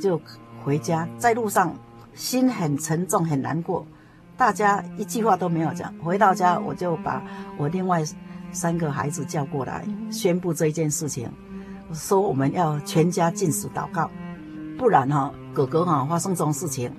[0.00, 0.20] 就
[0.64, 1.72] 回家，在路上
[2.12, 3.86] 心很沉重，很难过，
[4.36, 5.94] 大家一句话都没有讲。
[6.02, 7.22] 回到家，我就把
[7.56, 8.02] 我另外
[8.50, 11.30] 三个孩子叫过来，宣布这一件事情，
[11.92, 14.10] 说我们要全家禁食祷告，
[14.80, 16.90] 不然哈，哥哥哈发生这种事情，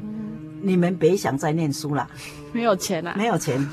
[0.61, 2.07] 你们别想再念书了，
[2.53, 3.67] 没有钱啊，没有钱。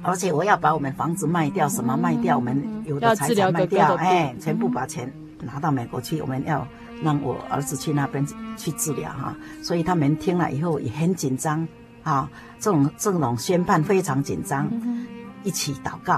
[0.00, 6.20] 而且我要把我们房子卖掉，什么卖掉，我们有的财产卖掉，哎，全部把钱拿到美国去。
[6.20, 6.64] 我们要
[7.02, 8.24] 让我儿子去那边
[8.56, 11.66] 去治疗哈，所以他们听了以后也很紧张
[12.04, 12.30] 啊，
[12.60, 14.70] 这种这种宣判非常紧张，
[15.42, 16.14] 一起祷告。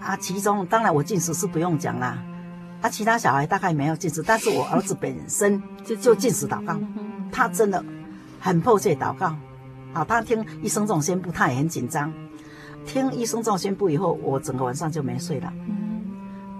[0.00, 0.14] 啊。
[0.20, 2.18] 其中当然我进食是不用讲啦，
[2.80, 5.62] 啊，其他小孩大概没有禁食，但是我儿子本身
[6.00, 6.78] 就禁食祷告，
[7.32, 7.84] 他真的
[8.38, 9.34] 很迫切祷告，
[9.92, 12.12] 啊，他听医生这种宣布，他也很紧张。
[12.84, 15.52] 听医生这种宣布以后，我整个晚上就没睡了。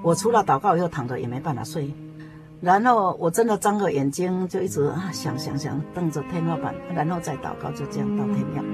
[0.02, 1.94] 我除了祷告以后躺着也没办法睡。
[2.60, 8.64] 然后我真的张个眼睛，就一直啊想想想，瞪着天花板，然后再祷告，就这样到天亮。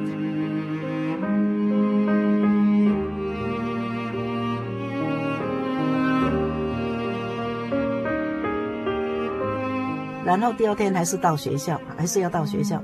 [10.24, 12.82] 然后第二天还是到学校，还是要到学校。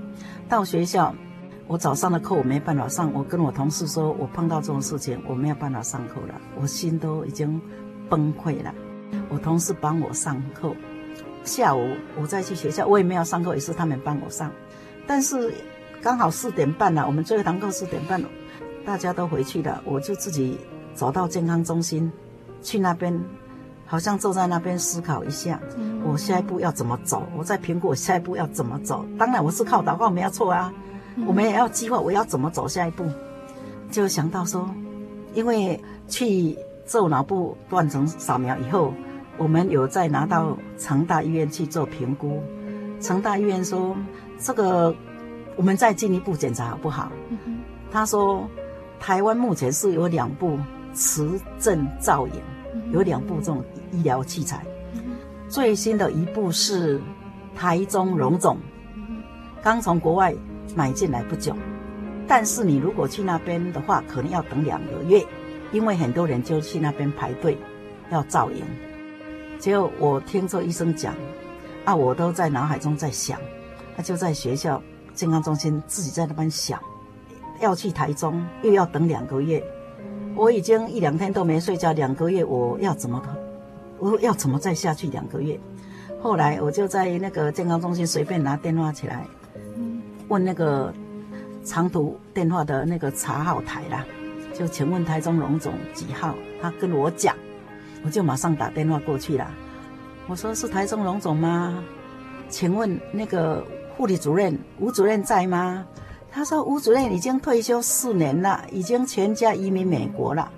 [0.48, 1.14] 到学校，
[1.66, 7.60] 我早上的课我没办法上，我跟我同事说，我碰到这种事情，我没有办法上课了，我心都已经
[8.08, 8.74] 崩溃了。
[9.28, 10.74] 我同事帮我上课，
[11.44, 14.50] 下午我再去学校，我也没有上课，也是他们帮我上。
[15.06, 15.54] 但是
[16.02, 18.20] 刚好四点半了，我们最后一堂课四点半，
[18.84, 20.58] 大家都回去了，我就自己
[20.94, 22.10] 走到健康中心，
[22.62, 23.22] 去那边。
[23.90, 25.58] 好像坐在那边思考一下，
[26.04, 27.26] 我下一步要怎么走？
[27.34, 29.02] 我在评估我下一步要怎么走。
[29.18, 30.70] 当然我是靠祷告，没有错啊。
[31.26, 33.04] 我们也要计划我要怎么走下一步。
[33.90, 34.68] 就想到说，
[35.32, 38.92] 因为去做脑部断层扫描以后，
[39.38, 42.42] 我们有再拿到成大医院去做评估。
[43.00, 43.96] 成大医院说，
[44.38, 44.94] 这个
[45.56, 47.10] 我们再进一步检查好不好？
[47.90, 48.46] 他说，
[49.00, 50.58] 台湾目前是有两部
[50.92, 52.34] 磁振造影。
[52.92, 54.64] 有两部这种医疗器材，
[55.48, 57.00] 最新的一部是
[57.54, 58.56] 台中荣总，
[59.62, 60.34] 刚从国外
[60.74, 61.54] 买进来不久，
[62.26, 65.24] 但是你如果去那边的话，可能要等两个月，
[65.72, 67.56] 因为很多人就去那边排队
[68.10, 68.64] 要造影。
[69.58, 71.14] 结果我听这医生讲，
[71.84, 73.38] 啊，我都在脑海中在想，
[73.96, 74.82] 啊，就在学校
[75.14, 76.80] 健康中心自己在那边想，
[77.60, 79.62] 要去台中又要等两个月。
[80.34, 83.22] 我已经一两天都没睡觉，两个月我要怎么，
[83.98, 85.58] 我要怎么再下去两个月？
[86.20, 89.26] 后来我就在那个健康中心随便拿电话起来，
[90.28, 90.92] 问那个
[91.64, 94.04] 长途电话的那个查号台啦，
[94.54, 96.34] 就请问台中龙总几号？
[96.60, 97.36] 他跟我讲，
[98.04, 99.48] 我就马上打电话过去了。
[100.26, 101.82] 我说是台中龙总吗？
[102.48, 103.64] 请问那个
[103.96, 105.86] 护理主任吴主任在吗？
[106.38, 110.48] 他说：“吴主任已经退休四年了，已经全家移民美国了。”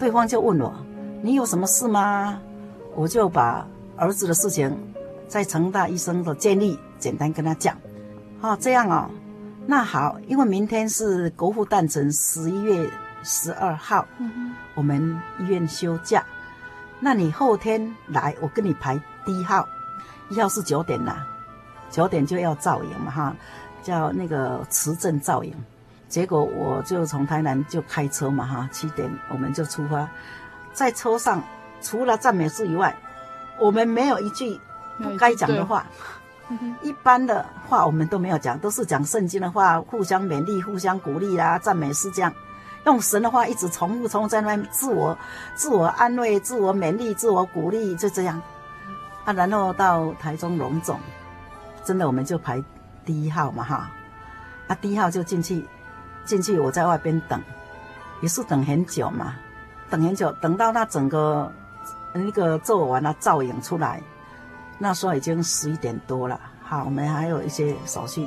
[0.00, 0.74] 对方就问我
[1.20, 2.40] ：“你有什么事吗？”
[2.96, 4.74] 我就把儿子的事情，
[5.28, 7.76] 在成大医生的建议简单跟他讲。
[8.40, 9.10] 哦，这样哦，
[9.66, 12.88] 那好，因为明天是国父诞辰，十一月
[13.22, 14.06] 十二号，
[14.74, 16.24] 我们医院休假。
[16.98, 19.68] 那你后天来，我跟你排第一号，
[20.30, 21.26] 一号是九点啦，
[21.90, 23.36] 九点就要造影嘛，哈。
[23.84, 25.54] 叫那个磁振造影，
[26.08, 30.08] 结果我就从台南就开车嘛哈，七点我们就出发，
[30.72, 31.42] 在车上
[31.82, 32.96] 除了赞美诗以外，
[33.60, 34.58] 我们没有一句
[34.98, 35.86] 不该讲的话，
[36.82, 42.32] 一般的话我们都没有讲，都是讲圣经的话，互相勉励、互相鼓励啦，赞美诗这样，
[42.86, 45.16] 用神的话一直重复、重复在那边自我、
[45.54, 48.40] 自我安慰、自我勉励、自我鼓励，就这样。
[49.24, 50.98] 啊，然后到台中荣总，
[51.84, 52.62] 真的我们就排。
[53.04, 53.90] 第一号嘛哈，
[54.68, 55.64] 啊，第一号就进去，
[56.24, 57.40] 进去我在外边等，
[58.22, 59.36] 也是等很久嘛，
[59.90, 61.52] 等很久，等到他整个
[62.12, 64.02] 那个做完了造影出来，
[64.78, 68.26] 那时候已经十一点多了，好，我们还有一些手续，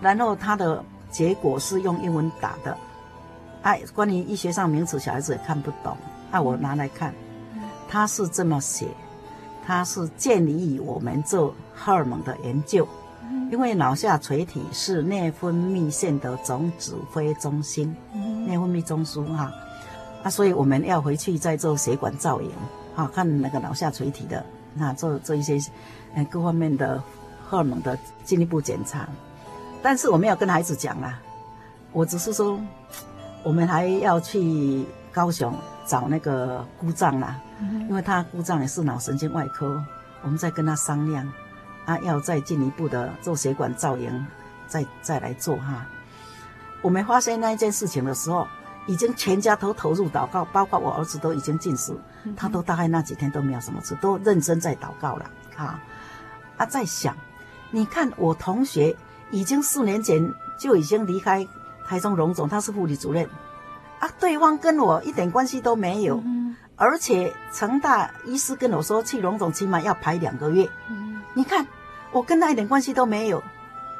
[0.00, 2.76] 然后他的结果是用英文打的，
[3.62, 5.96] 哎，关于医学上名词小孩子也看不懂，
[6.30, 7.14] 啊，我拿来看，
[7.88, 8.88] 他是这么写，
[9.66, 12.88] 他是建议我们做荷尔蒙的研究。
[13.50, 17.94] 因为脑下垂体是内分泌腺的总指挥中心，
[18.46, 19.52] 内分泌中枢哈，
[20.22, 22.50] 啊，所以我们要回去再做血管造影，
[22.94, 25.58] 哈，看那个脑下垂体的，那做做一些，
[26.14, 27.02] 呃，各方面的
[27.44, 29.06] 荷尔蒙的进一步检查。
[29.82, 31.18] 但是我没有跟孩子讲啦，
[31.92, 32.58] 我只是说，
[33.42, 35.54] 我们还要去高雄
[35.86, 37.38] 找那个姑丈啦，
[37.88, 39.82] 因为他姑丈也是脑神经外科，
[40.22, 41.30] 我们在跟他商量。
[41.84, 44.26] 啊，要再进一步的做血管造影，
[44.66, 45.86] 再再来做哈。
[46.80, 48.46] 我们发现那一件事情的时候，
[48.86, 51.94] 已经全家都投入祷告，包括我儿子都已经近视，
[52.36, 55.80] 他都大概那几天都没有什么事，都认真在祷告了啊。
[56.56, 57.16] 啊，在想，
[57.70, 58.96] 你看我同学
[59.30, 61.46] 已经四年前就已经离开
[61.86, 63.28] 台中荣总，他是护理主任，
[64.00, 66.22] 啊，对方跟我一点关系都没有，
[66.76, 70.68] 而且成大医师跟我说，去荣总起码要排两个月。
[71.34, 71.66] 你看，
[72.10, 73.38] 我跟他一点关系都没有，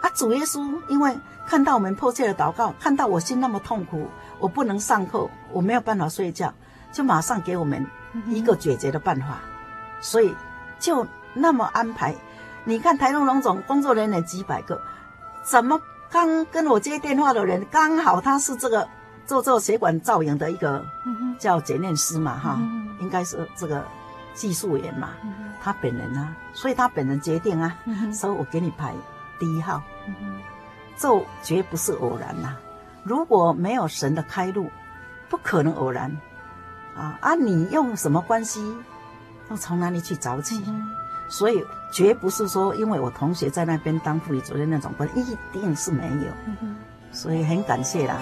[0.00, 0.10] 啊！
[0.14, 4.08] 主耶稣因为看到我们迫切的祷告，看到我心那么痛苦，
[4.38, 6.52] 我不能上课，我没有办法睡觉，
[6.92, 7.86] 就马上给我们
[8.26, 9.40] 一个解决的办法，
[10.00, 10.34] 所以
[10.78, 12.14] 就那么安排。
[12.64, 14.80] 你看台中龙总工作人员几百个，
[15.42, 15.80] 怎么
[16.10, 18.86] 刚跟我接电话的人刚好他是这个
[19.26, 20.84] 做做血管造影的一个
[21.38, 22.60] 叫检验师嘛哈，
[23.00, 23.84] 应该是这个
[24.34, 25.10] 技术员嘛。
[25.62, 28.92] 他本人啊，所以他本人决定啊，嗯所以我给你排
[29.38, 29.82] 第一号。
[30.96, 31.08] 这
[31.42, 32.60] 绝不是偶然呐、啊，
[33.02, 34.70] 如果没有神的开路，
[35.28, 36.14] 不可能偶然
[36.94, 37.34] 啊啊！
[37.34, 38.60] 你用什么关系？
[39.50, 40.62] 要从哪里去找起？
[40.66, 40.90] 嗯、
[41.28, 46.56] 所以绝不是说因为我同学在那边当护理主任那种关系，一定是没有。
[46.60, 46.76] 嗯、
[47.10, 48.18] 所以很感谢啦。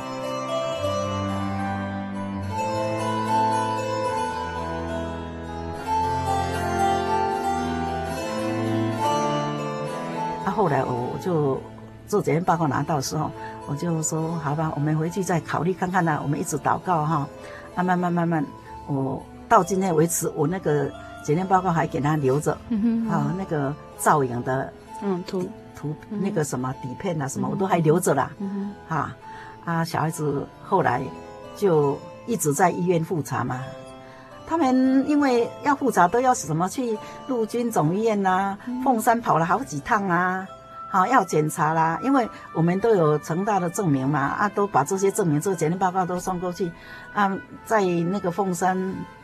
[10.61, 11.59] 后来我就。
[12.11, 13.31] 做检验报告拿到的时候，
[13.69, 16.21] 我就说好吧，我们回去再考虑看看啦、啊。
[16.21, 17.25] 我们一直祷告哈，
[17.77, 18.45] 啊，慢慢慢慢，
[18.89, 20.91] 我到今天为止，我那个
[21.25, 25.47] 检验报告还给他留着，嗯哼，啊，那个造影的，嗯，图
[25.77, 29.17] 图那个什么底片啊什么，我都还留着啦，嗯哼，啊，
[29.65, 31.01] 啊，小孩子后来
[31.57, 31.97] 就
[32.27, 33.63] 一直在医院复查嘛，
[34.51, 36.99] 他们因为要复查都要什么去
[37.29, 40.45] 陆军总医院呐，凤山跑了好几趟啊。
[40.89, 46.69] 好，要检查啦，因为我们都有成大的证明嘛，啊，都把这些证明、这个检验报告都送过去，
[47.15, 47.31] 啊，
[47.65, 48.77] 在那个凤山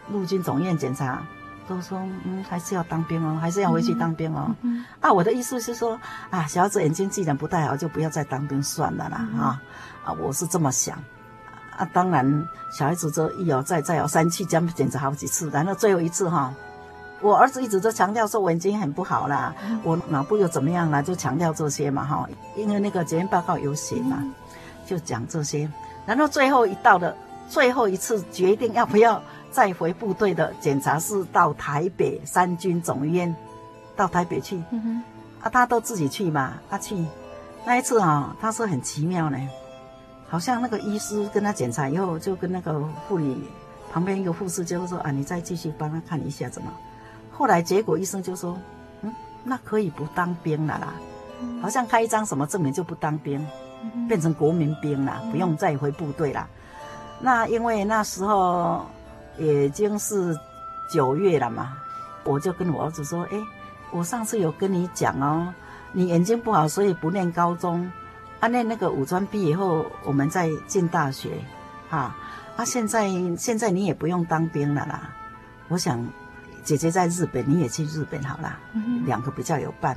[0.09, 1.21] 陆军总院检查，
[1.67, 4.55] 都说嗯，还是要当兵哦，还是要回去当兵哦。
[4.63, 5.99] 嗯、啊，我的意思是说，
[6.31, 9.61] 啊，小孩子眼睛既然不太好，就不要再当兵算了啦，嗯、啊，
[10.05, 10.97] 啊，我是这么想，
[11.77, 16.53] 啊，当然小孩子这一而再再而三去这样检查好几次，然后最后一次哈。
[17.23, 24.35] 我儿子一直都强调说我眼睛很不好啦，嗯、我脑部又怎么样啦，就强调这些嘛哈，因为那个检验报告有写嘛，嗯、
[24.85, 25.69] 就讲这些。
[26.05, 27.17] 然后最后一道的
[27.49, 29.21] 最后一次决定要不要
[29.51, 33.35] 再回部队的检查是到台北三军总医院，
[33.97, 34.63] 到台北去，
[35.41, 37.03] 啊，他都自己去嘛，他去
[37.65, 39.39] 那一次啊，他说很奇妙呢，
[40.29, 43.45] 好像那个医师跟他检查以后，就跟那个护理
[43.93, 46.73] 旁边一个护士就说啊，你再继续帮他看一下怎么。
[47.31, 48.59] 后来结果医生就说，
[49.03, 49.13] 嗯，
[49.45, 50.95] 那可以不当兵了啦，
[51.63, 53.47] 好像开一张什么证明就不当兵，
[54.09, 56.49] 变成国民兵了，不用再回部队了。
[57.21, 58.85] 那因为那时候
[59.39, 60.37] 已经是
[60.91, 61.77] 九月了嘛，
[62.25, 63.39] 我就跟我儿子说，哎，
[63.91, 65.53] 我上次有跟你讲哦，
[65.93, 67.91] 你眼睛不好，所以不念高中，
[68.41, 71.31] 啊，那那个五专毕业以后，我们再进大学，
[71.91, 72.17] 啊，
[72.57, 75.11] 啊，现在现在你也不用当兵了啦，
[75.69, 76.07] 我想。
[76.67, 78.59] 姐姐在日本，你也去日本好了，
[79.05, 79.97] 两个比较有伴。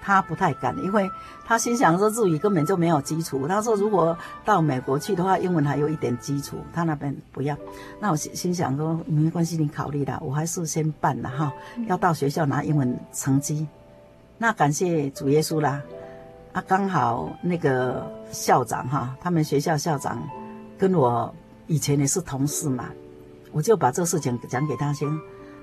[0.00, 1.06] 他不太敢，因为
[1.44, 3.46] 他心想说日语根本就没有基础。
[3.46, 7.54] 他说如果到美国去的话，英文还有一点基础，他那边不要。
[8.00, 11.52] 那我心心想说没关系，你考虑啦，我还是先办了哈。
[11.86, 13.68] 要到学校拿英文成绩，
[14.38, 15.82] 那感谢主耶稣啦。
[16.52, 20.20] 啊，刚好那个校长哈，他们学校校长
[20.76, 21.32] 跟我
[21.66, 22.86] 以前也是同事嘛，
[23.52, 25.08] 我就把这事情讲给他先。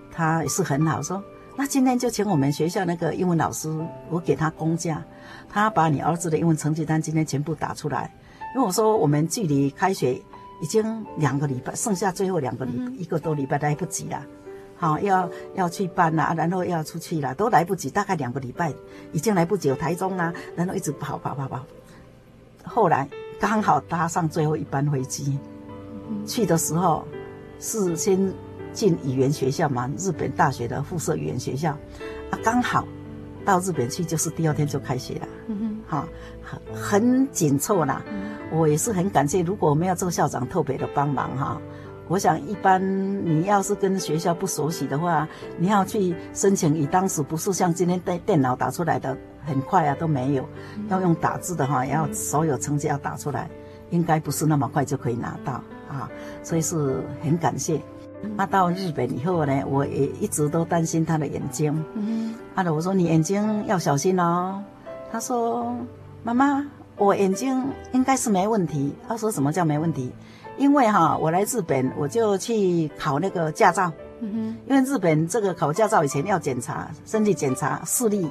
[0.10, 1.22] 他也是很好，说
[1.56, 3.70] 那今天就请我们学校那个英文老师，
[4.10, 5.04] 我给他公假，
[5.50, 8.12] 他把你儿子的英文成绩单今天全部打出来。
[8.56, 10.14] 因为我说我们距离开学
[10.62, 14.24] 已经两个礼拜，剩下最后两个礼、嗯、一个多礼拜来不及了，
[14.78, 18.74] 好要要去办啦，然后要出去了，都来不及，大概两个礼拜
[19.12, 19.68] 已经来不及。
[19.68, 21.66] 有台中啊，然后一直跑跑跑跑，
[22.64, 23.10] 后来
[23.40, 25.38] 刚好搭上最后一班飞机，
[26.10, 27.06] 嗯、去的时候
[27.60, 28.34] 是先。
[28.74, 31.72] 进语言学校嘛，日本大学的附设语言学校，
[32.30, 32.86] 啊，刚好
[33.44, 36.08] 到日本去，就是第二天就开学了，嗯哼，哈，
[36.44, 38.04] 很很紧凑啦。
[38.52, 41.60] 我也是很感谢，如果没有这个校长特别的帮忙哈，
[42.08, 42.82] 我想一般
[43.26, 45.28] 你要是跟学校不熟悉的话，
[45.58, 50.46] 你要去申请，以当时不是像今天电电脑打出来的很快啊，都没有，
[50.90, 53.50] 要用打字的话，要所有成绩要打出来，
[53.90, 55.54] 应该不是那么快就可以拿到
[55.90, 56.10] 啊，
[56.44, 57.82] 所以是很感谢。
[58.36, 61.86] 那到日本以后呢，我也一直都担心他的眼睛。
[61.94, 64.64] 嗯，啊，我说你眼睛要小心哦。
[65.12, 65.74] 他说
[66.24, 66.66] ：“妈妈，
[66.98, 70.12] 我眼睛应该是没问题。”他说：“什么叫没问题？
[70.58, 73.92] 因为哈，我来日本我就去考那个驾照。
[74.20, 78.30] 嗯哼，因为日本这个考驾照以前要检查身体检查视力，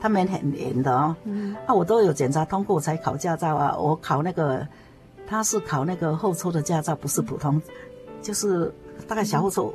[0.00, 1.14] 他们很严的哦。
[1.24, 3.76] 嗯，啊，我都有检查通过才考驾照啊。
[3.76, 4.66] 我考那个，
[5.26, 7.60] 他是考那个后抽的驾照，不是普通，
[8.20, 8.72] 就是。”
[9.06, 9.72] 大概小后说，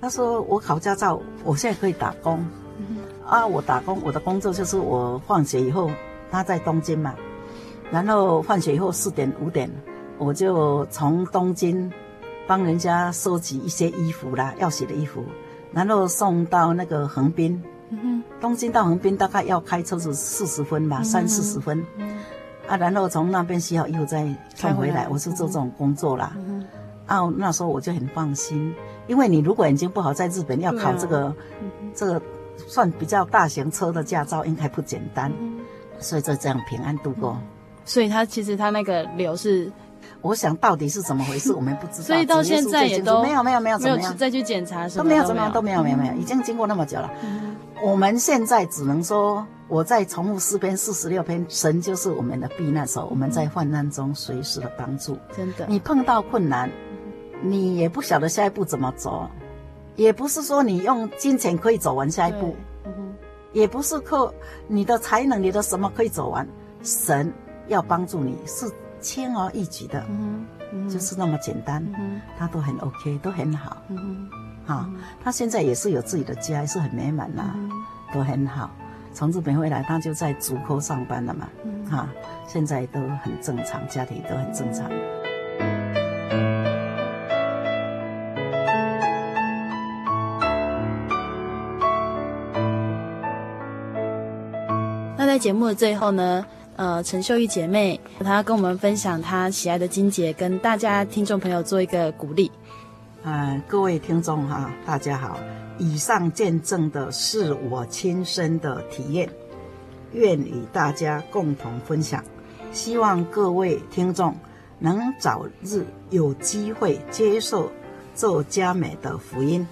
[0.00, 2.42] 他说我考驾照，我现在可以打工，
[2.78, 2.96] 嗯
[3.28, 5.90] 啊，我打工，我的工作就是我放学以后，
[6.30, 7.14] 他在东京嘛，
[7.92, 9.70] 然后放学以后四点五点，
[10.22, 11.90] 我就从东京
[12.46, 15.24] 帮人家收集一些衣服啦，要洗的衣服，
[15.72, 17.60] 然后送到那个横滨，
[17.90, 21.84] 嗯东京到横滨大概要开车是四十分吧，三四十分，
[22.68, 26.36] 啊，然后从那边洗好衣服再送回来，我是做这种工作啦。
[27.06, 28.72] 啊，那时候我就很放心，
[29.08, 31.34] 因为你如果眼睛不好，在日本要考这个，
[31.94, 32.22] 这个
[32.56, 35.32] 算比较大型车的驾照应该不简单，
[35.98, 37.36] 所以就这样平安度过。
[37.84, 39.70] 所以他其实他那个瘤是，
[40.20, 42.04] 我想到底是怎么回事，我们不知道。
[42.06, 47.10] 所以到现在也都没有没有没有怎么样再去检查什么都没有怎么样都没有没有没有，已经经过那么久了。
[47.82, 55.18] 我们现在只能说，我在重复四篇四十六篇，神就是我们的避难所，我们在患难中随时的帮助。
[55.36, 56.70] 真的，你碰到困难，
[57.42, 59.28] 你也不晓得下一步怎么走，
[59.96, 62.54] 也不是说你用金钱可以走完下一步，
[63.52, 64.32] 也不是靠
[64.68, 66.46] 你的才能、你的什么可以走完。
[66.84, 67.32] 神
[67.66, 68.70] 要帮助你是
[69.02, 70.02] 轻而易举的，
[70.88, 71.84] 就是那么简单，
[72.38, 73.76] 他都很 OK，都很好。
[74.66, 74.88] 啊，
[75.22, 77.52] 他现在也是有自己的家，是很美满呐，
[78.14, 78.70] 都很好。
[79.12, 81.48] 从日本回来，他就在竹科上班了嘛，
[81.90, 82.08] 哈，
[82.46, 84.88] 现在都很正常，家庭都很正常。
[95.18, 96.46] 那在节目的最后呢，
[96.82, 102.50] 呃，陈秀玉姐妹她要跟我们分享她喜爱的经节，跟大家听众朋友做一个鼓励。
[103.22, 105.38] 嗯，各位听众哈，大家好。
[105.78, 109.30] 以上见证的是我亲身的体验，
[110.12, 112.24] 愿与大家共同分享。
[112.72, 114.34] 希望各位听众
[114.80, 117.70] 能早日有机会接受
[118.12, 119.64] 做佳美的福音。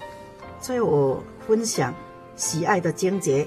[0.61, 1.93] 最后我分享
[2.37, 3.45] 喜爱的经节，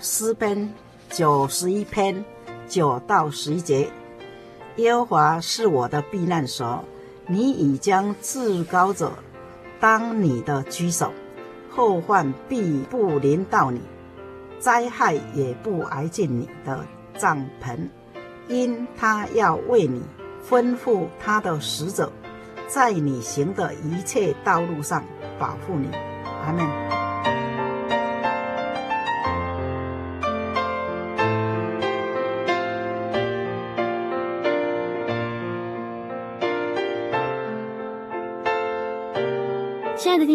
[0.00, 0.72] 诗篇
[1.10, 2.24] 九十一篇
[2.72, 3.90] 九到十一节：
[4.76, 6.82] 耶和华是我的避难所，
[7.26, 9.12] 你已将至高者。
[9.78, 11.12] 当你的居首，
[11.68, 13.82] 后患必不临到你，
[14.58, 16.86] 灾害也不挨近你的
[17.18, 17.76] 帐篷，
[18.48, 20.00] 因他要为你
[20.48, 22.10] 吩咐他的使者，
[22.68, 25.04] 在你行的一切道路上
[25.38, 25.90] 保护你。
[26.46, 27.01] 阿门。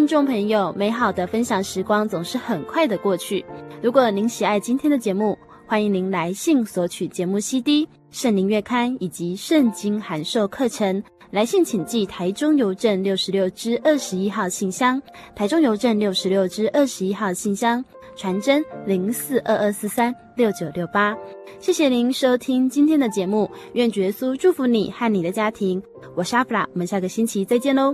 [0.07, 3.43] 听众朋友，美好的分享时光总是很快的过去。
[3.81, 11.03] 如果您喜爱今天的节目，欢迎您来信索取节目 CD、圣灵月刊以及圣经函授课程。
[11.29, 15.01] 来信请寄台中邮政六十六支二十一号信箱，
[15.35, 17.83] 台中邮政六十六支二十一号信箱，
[18.15, 21.13] 传真零四二二四三六九六八。
[21.59, 25.83] 谢谢您收听今天的节目，愿主耶稣祝福你和你的家庭。
[26.15, 27.93] 我是阿弗拉，我们下个星期再见喽。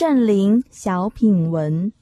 [0.00, 1.92] 圣灵小品文。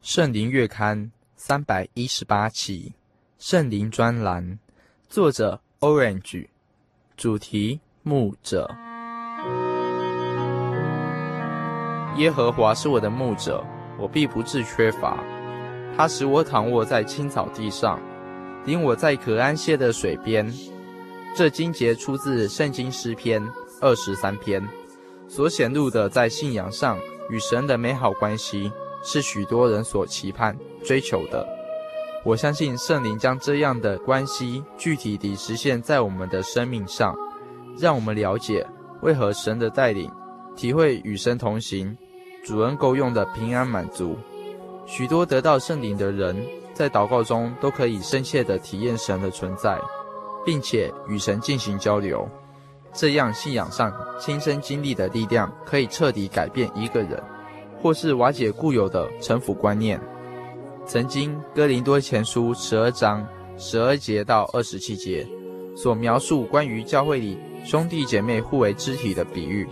[0.00, 2.92] 圣灵月刊三百一十八期，
[3.40, 4.56] 圣灵专栏，
[5.08, 6.46] 作者 Orange，
[7.16, 7.80] 主题。
[8.08, 8.70] 牧者，
[12.18, 13.64] 耶和华是我的牧者，
[13.98, 15.18] 我必不致缺乏。
[15.96, 17.98] 他使我躺卧在青草地上，
[18.64, 20.48] 领我在可安歇的水边。
[21.34, 23.44] 这经节出自圣经诗篇
[23.80, 24.64] 二十三篇，
[25.26, 26.96] 所显露的在信仰上
[27.28, 28.70] 与神的美好关系，
[29.02, 31.44] 是许多人所期盼追求的。
[32.22, 37.12] 我相信圣灵将这样的关系具体地实现在我们的生命上。
[37.78, 38.66] 让我们了解
[39.02, 40.10] 为何神的带领，
[40.56, 41.96] 体会与神同行，
[42.44, 44.16] 主恩够用的平安满足。
[44.86, 46.36] 许多得到圣灵的人，
[46.72, 49.78] 在祷告中都可以深切地体验神的存在，
[50.44, 52.26] 并且与神进行交流。
[52.92, 57.22] 这样信仰上亲身经历的力量，可以彻底改变一个人，
[57.82, 60.00] 或是瓦解固有的城府观念。
[60.86, 63.26] 曾经哥林多前书十二章
[63.58, 65.26] 十二节到二十七节
[65.76, 67.36] 所描述关于教会里。
[67.66, 69.66] 兄弟姐妹互为肢体的比喻，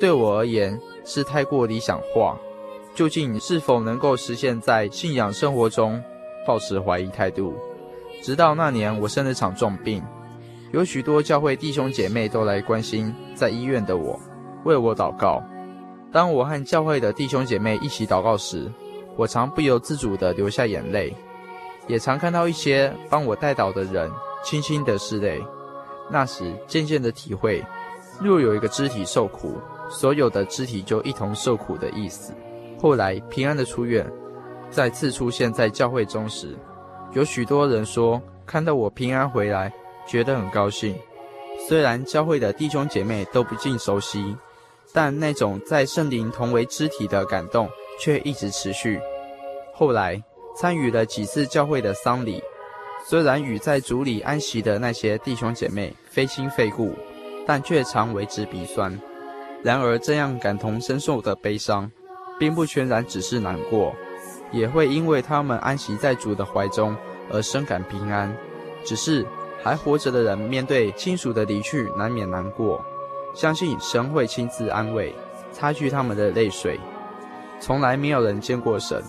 [0.00, 2.34] 对我而言是太过理想化。
[2.94, 6.02] 究竟是否能够实现在信仰生活中，
[6.46, 7.54] 抱持怀疑态度。
[8.22, 10.02] 直到那年我生了场重病，
[10.72, 14.18] 有许多教会弟兄姐妹都来关心在医院的我，
[14.64, 15.42] 为我祷告。
[16.10, 18.72] 当我和教会的弟兄姐妹一起祷告时，
[19.16, 21.14] 我常不由自主地流下眼泪，
[21.86, 24.10] 也常看到一些帮我代祷的人
[24.42, 25.44] 轻轻地拭泪。
[26.10, 27.64] 那时渐渐的体会，
[28.20, 32.32] 若有一个肢体受苦，所有的肢体就一同受苦的意思。
[32.80, 34.10] 后来平安的出院，
[34.70, 36.56] 再次出现在教会中时，
[37.12, 39.72] 有许多人说看到我平安回来，
[40.06, 40.94] 觉得很高兴。
[41.68, 44.36] 虽然教会的弟兄姐妹都不尽熟悉，
[44.92, 49.00] 但那种在圣灵同为肢体的感动却一直持续。
[49.74, 50.22] 后来
[50.56, 52.42] 参与了几次教会的丧礼，
[53.06, 56.94] 虽然与在主里安息的那些弟兄姐妹非亲非故，
[57.46, 58.98] 但却常为之鼻酸。
[59.62, 61.90] 然而这样感同身受的悲伤，
[62.38, 63.94] 并不全然只是难过，
[64.52, 66.96] 也会因为他们安息在主的怀中
[67.30, 68.34] 而深感平安。
[68.84, 69.26] 只是。
[69.60, 72.80] 还活着的人面对亲属的离去，难免难过。
[73.34, 75.12] 相信神会亲自安慰，
[75.50, 76.78] 擦去他们的泪水。
[77.58, 79.02] 从来没有人见过神，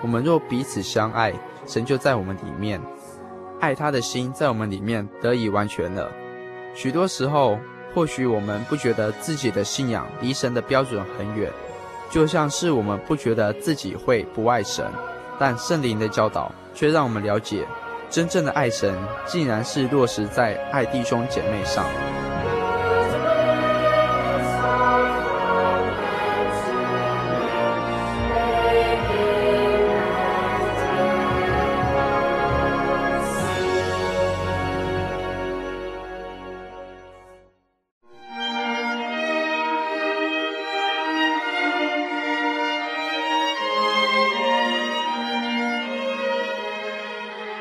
[0.00, 1.34] 我们若彼此相爱，
[1.66, 2.80] 神就在我们里面，
[3.60, 6.10] 爱他的心在我们里面得以完全了。
[6.74, 7.58] 许多时候，
[7.94, 11.50] 或许我们不觉得自己的信仰离神的标准很远，
[12.10, 14.84] 就像是我们不觉得自己会不爱神，
[15.38, 17.66] 但圣灵的教导却让我们了解。
[18.10, 18.94] 真正的爱神，
[19.26, 21.84] 竟然是落实在爱弟兄姐妹上。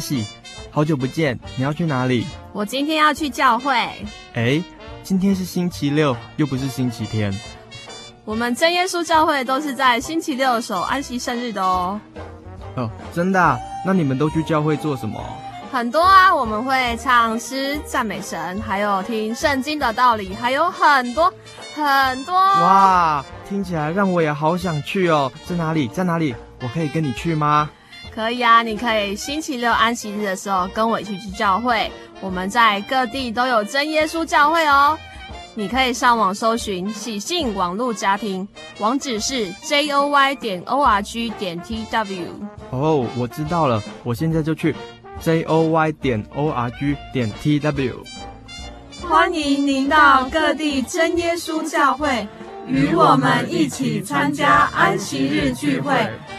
[0.00, 0.24] 喜，
[0.70, 2.26] 好久不见，你要去哪里？
[2.52, 3.72] 我今天要去教会。
[4.34, 4.60] 哎，
[5.02, 7.32] 今天是星期六，又不是星期天。
[8.24, 12.00] 我们真耶稣教会都是在星期六守安息生日的哦。
[12.76, 13.58] 哦，真的啊？
[13.84, 15.20] 那你们都去教会做什么？
[15.72, 21.32] 很多啊，我们会唱诗赞美神，还有听圣经的道理，还有很多
[21.74, 22.34] 很多。
[22.34, 25.30] 哇，听起来让我也好想去哦。
[25.46, 25.86] 在哪里？
[25.88, 26.34] 在哪里？
[26.62, 27.70] 我可以跟你去吗？
[28.14, 31.90] 可以啊，你可以星期六安息日的时候跟我一起去教会。
[32.20, 34.98] 我们在各地都有真耶稣教会哦。
[35.54, 38.46] 你可以上网搜寻喜信网络家庭，
[38.78, 42.24] 网址是 j o y 点 o r g 点 t w。
[42.70, 44.74] 哦，我知道了，我现在就去
[45.20, 48.04] j o y 点 o r g 点 t w。
[49.08, 52.26] 欢迎您到各地真耶稣教会。
[52.70, 55.92] 与我们一起参加安息日聚会，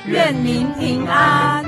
[0.08, 1.64] 愿您平安。